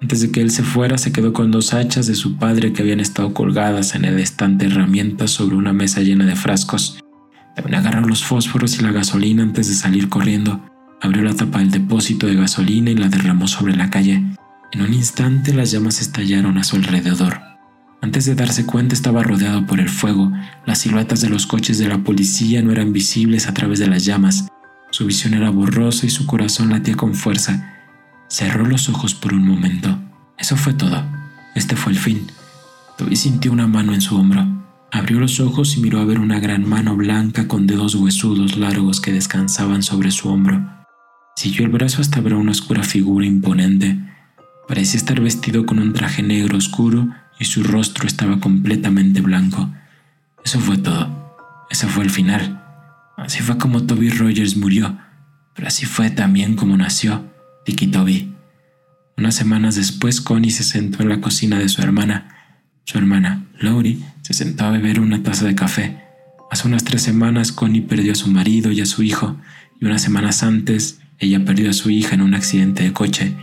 Antes 0.00 0.20
de 0.20 0.30
que 0.30 0.42
él 0.42 0.52
se 0.52 0.62
fuera, 0.62 0.96
se 0.96 1.10
quedó 1.10 1.32
con 1.32 1.50
dos 1.50 1.74
hachas 1.74 2.06
de 2.06 2.14
su 2.14 2.36
padre 2.36 2.72
que 2.72 2.82
habían 2.82 3.00
estado 3.00 3.34
colgadas 3.34 3.96
en 3.96 4.04
el 4.04 4.20
estante 4.20 4.68
de 4.68 4.74
herramientas 4.74 5.32
sobre 5.32 5.56
una 5.56 5.72
mesa 5.72 6.02
llena 6.02 6.24
de 6.24 6.36
frascos. 6.36 7.00
Agarró 7.72 8.06
los 8.06 8.24
fósforos 8.24 8.78
y 8.78 8.82
la 8.82 8.92
gasolina 8.92 9.42
antes 9.42 9.68
de 9.68 9.74
salir 9.74 10.08
corriendo. 10.08 10.60
Abrió 11.00 11.22
la 11.22 11.34
tapa 11.34 11.58
del 11.58 11.70
depósito 11.70 12.26
de 12.26 12.34
gasolina 12.34 12.90
y 12.90 12.94
la 12.94 13.08
derramó 13.08 13.48
sobre 13.48 13.76
la 13.76 13.90
calle. 13.90 14.22
En 14.72 14.82
un 14.82 14.92
instante 14.92 15.52
las 15.52 15.70
llamas 15.70 16.00
estallaron 16.00 16.58
a 16.58 16.64
su 16.64 16.76
alrededor. 16.76 17.40
Antes 18.02 18.24
de 18.24 18.34
darse 18.34 18.64
cuenta 18.64 18.94
estaba 18.94 19.22
rodeado 19.22 19.66
por 19.66 19.80
el 19.80 19.88
fuego. 19.88 20.32
Las 20.64 20.78
siluetas 20.78 21.20
de 21.20 21.28
los 21.28 21.46
coches 21.46 21.78
de 21.78 21.88
la 21.88 21.98
policía 21.98 22.62
no 22.62 22.72
eran 22.72 22.92
visibles 22.92 23.46
a 23.46 23.54
través 23.54 23.78
de 23.78 23.88
las 23.88 24.04
llamas. 24.04 24.48
Su 24.90 25.06
visión 25.06 25.34
era 25.34 25.50
borrosa 25.50 26.06
y 26.06 26.10
su 26.10 26.26
corazón 26.26 26.70
latía 26.70 26.96
con 26.96 27.14
fuerza. 27.14 27.76
Cerró 28.28 28.64
los 28.64 28.88
ojos 28.88 29.14
por 29.14 29.34
un 29.34 29.46
momento. 29.46 29.98
Eso 30.38 30.56
fue 30.56 30.72
todo. 30.72 31.04
Este 31.54 31.76
fue 31.76 31.92
el 31.92 31.98
fin. 31.98 32.26
Toby 32.96 33.16
sintió 33.16 33.52
una 33.52 33.66
mano 33.66 33.92
en 33.92 34.00
su 34.00 34.16
hombro. 34.16 34.59
Abrió 34.92 35.20
los 35.20 35.38
ojos 35.38 35.76
y 35.76 35.80
miró 35.80 36.00
a 36.00 36.04
ver 36.04 36.18
una 36.18 36.40
gran 36.40 36.68
mano 36.68 36.96
blanca 36.96 37.46
con 37.46 37.66
dedos 37.66 37.94
huesudos 37.94 38.56
largos 38.56 39.00
que 39.00 39.12
descansaban 39.12 39.84
sobre 39.84 40.10
su 40.10 40.28
hombro. 40.28 40.66
Siguió 41.36 41.64
el 41.64 41.70
brazo 41.70 42.02
hasta 42.02 42.20
ver 42.20 42.34
una 42.34 42.50
oscura 42.50 42.82
figura 42.82 43.24
imponente. 43.24 43.98
Parecía 44.66 44.98
estar 44.98 45.20
vestido 45.20 45.64
con 45.64 45.78
un 45.78 45.92
traje 45.92 46.24
negro 46.24 46.58
oscuro 46.58 47.08
y 47.38 47.44
su 47.44 47.62
rostro 47.62 48.08
estaba 48.08 48.40
completamente 48.40 49.20
blanco. 49.20 49.70
Eso 50.44 50.58
fue 50.58 50.76
todo. 50.76 51.36
Ese 51.70 51.86
fue 51.86 52.02
el 52.02 52.10
final. 52.10 52.60
Así 53.16 53.42
fue 53.42 53.58
como 53.58 53.84
Toby 53.84 54.10
Rogers 54.10 54.56
murió, 54.56 54.98
pero 55.54 55.68
así 55.68 55.86
fue 55.86 56.10
también 56.10 56.56
como 56.56 56.76
nació 56.76 57.24
Tiki 57.64 57.86
Toby. 57.86 58.34
Unas 59.16 59.36
semanas 59.36 59.76
después, 59.76 60.20
Connie 60.20 60.50
se 60.50 60.64
sentó 60.64 61.02
en 61.02 61.10
la 61.10 61.20
cocina 61.20 61.58
de 61.58 61.68
su 61.68 61.80
hermana 61.80 62.39
su 62.84 62.98
hermana, 62.98 63.46
Laurie, 63.58 63.98
se 64.22 64.34
sentó 64.34 64.64
a 64.64 64.70
beber 64.70 65.00
una 65.00 65.22
taza 65.22 65.46
de 65.46 65.54
café. 65.54 65.98
Hace 66.50 66.66
unas 66.66 66.84
tres 66.84 67.02
semanas 67.02 67.52
Connie 67.52 67.82
perdió 67.82 68.12
a 68.12 68.16
su 68.16 68.28
marido 68.28 68.72
y 68.72 68.80
a 68.80 68.86
su 68.86 69.02
hijo, 69.02 69.36
y 69.80 69.84
unas 69.84 70.02
semanas 70.02 70.42
antes 70.42 71.00
ella 71.18 71.44
perdió 71.44 71.70
a 71.70 71.74
su 71.74 71.90
hija 71.90 72.14
en 72.14 72.22
un 72.22 72.34
accidente 72.34 72.82
de 72.82 72.92
coche. 72.92 73.34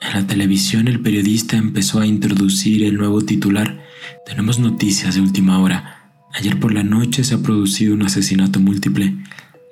En 0.00 0.12
la 0.12 0.26
televisión 0.26 0.88
el 0.88 1.00
periodista 1.00 1.56
empezó 1.56 2.00
a 2.00 2.06
introducir 2.06 2.82
el 2.84 2.96
nuevo 2.96 3.22
titular. 3.22 3.82
Tenemos 4.26 4.58
noticias 4.58 5.14
de 5.14 5.20
última 5.20 5.58
hora. 5.58 6.12
Ayer 6.32 6.58
por 6.58 6.72
la 6.72 6.84
noche 6.84 7.24
se 7.24 7.34
ha 7.34 7.38
producido 7.38 7.94
un 7.94 8.02
asesinato 8.02 8.60
múltiple. 8.60 9.16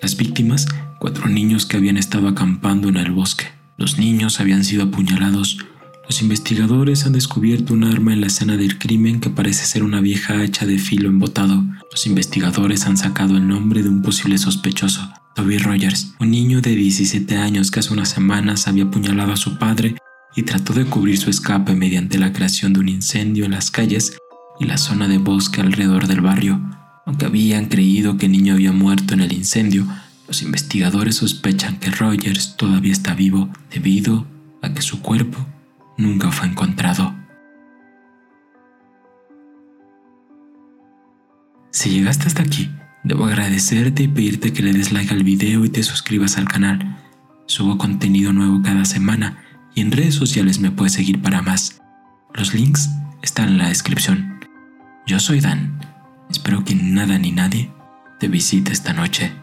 Las 0.01 0.17
víctimas, 0.17 0.67
cuatro 1.01 1.29
niños 1.29 1.67
que 1.67 1.77
habían 1.77 1.97
estado 1.97 2.29
acampando 2.29 2.89
en 2.89 2.97
el 2.97 3.13
bosque. 3.13 3.47
Los 3.79 3.99
niños 3.99 4.41
habían 4.41 4.65
sido 4.65 4.85
apuñalados 4.85 5.59
los 6.07 6.21
investigadores 6.21 7.07
han 7.07 7.13
descubierto 7.13 7.75
un 7.75 7.85
arma 7.85 8.13
en 8.13 8.21
la 8.21 8.27
escena 8.27 8.57
del 8.57 8.79
crimen 8.79 9.21
que 9.21 9.31
parece 9.31 9.65
ser 9.65 9.83
una 9.85 10.01
vieja 10.01 10.41
hacha 10.41 10.67
de 10.67 10.79
filo 10.79 11.09
embotado. 11.09 11.65
Los 11.91 12.07
investigadores 12.07 12.87
han 12.87 12.97
sacado 12.97 13.37
el 13.37 13.47
nombre 13.47 13.83
de 13.83 13.89
un 13.89 14.03
posible 14.03 14.37
sospechoso, 14.37 15.09
Toby 15.35 15.59
Rogers, 15.59 16.15
un 16.21 16.31
niño 16.31 16.61
de 16.61 16.75
17 16.75 17.37
años 17.37 17.71
que 17.71 17.81
hace 17.81 17.93
unas 17.93 18.11
semanas 18.11 18.69
había 18.69 18.85
apuñalado 18.85 19.33
a 19.33 19.37
su 19.37 19.59
padre 19.59 19.97
y 20.35 20.43
trató 20.43 20.73
de 20.73 20.85
cubrir 20.85 21.19
su 21.19 21.31
escape 21.31 21.75
mediante 21.75 22.19
la 22.19 22.33
creación 22.33 22.73
de 22.73 22.81
un 22.81 22.89
incendio 22.89 23.45
en 23.45 23.53
las 23.53 23.71
calles 23.71 24.17
y 24.59 24.65
la 24.65 24.79
zona 24.79 25.09
de 25.09 25.19
bosque 25.19 25.61
alrededor 25.61 26.09
del 26.09 26.21
barrio. 26.21 26.61
Aunque 27.07 27.27
habían 27.27 27.67
creído 27.67 28.17
que 28.17 28.27
el 28.27 28.33
niño 28.33 28.55
había 28.55 28.73
muerto 28.73 29.15
en 29.15 29.21
el 29.21 29.33
incendio, 29.33 29.87
Los 30.29 30.41
investigadores 30.41 31.17
sospechan 31.17 31.79
que 31.79 31.91
Rogers 31.91 32.57
todavía 32.57 32.93
está 32.93 33.13
vivo 33.13 33.51
debido 33.71 34.27
a 34.63 34.73
que 34.73 34.81
su 34.81 35.03
cuerpo 35.03 35.47
nunca 36.03 36.31
fue 36.31 36.49
encontrado. 36.49 37.15
Si 41.71 41.91
llegaste 41.91 42.27
hasta 42.27 42.43
aquí, 42.43 42.71
debo 43.03 43.25
agradecerte 43.25 44.03
y 44.03 44.09
pedirte 44.09 44.53
que 44.53 44.63
le 44.63 44.73
des 44.73 44.93
like 44.93 45.13
al 45.15 45.25
video 45.25 45.65
y 45.65 45.71
te 45.71 45.83
suscribas 45.83 46.37
al 46.37 46.47
canal. 46.47 46.99
Subo 47.47 47.79
contenido 47.79 48.33
nuevo 48.33 48.61
cada 48.63 48.85
semana 48.85 49.39
y 49.75 49.81
en 49.81 49.93
redes 49.93 50.15
sociales 50.15 50.59
me 50.59 50.71
puedes 50.71 50.93
seguir 50.93 51.23
para 51.23 51.43
más. 51.43 51.81
Los 52.35 52.55
links 52.55 52.91
están 53.23 53.49
en 53.49 53.59
la 53.59 53.69
descripción. 53.69 54.41
Yo 55.07 55.19
soy 55.19 55.41
Dan. 55.41 55.81
Espero 56.31 56.65
que 56.65 56.75
nada 56.75 57.19
ni 57.19 57.33
nadie 57.33 57.73
te 58.21 58.29
visite 58.29 58.73
esta 58.73 58.93
noche. 58.93 59.42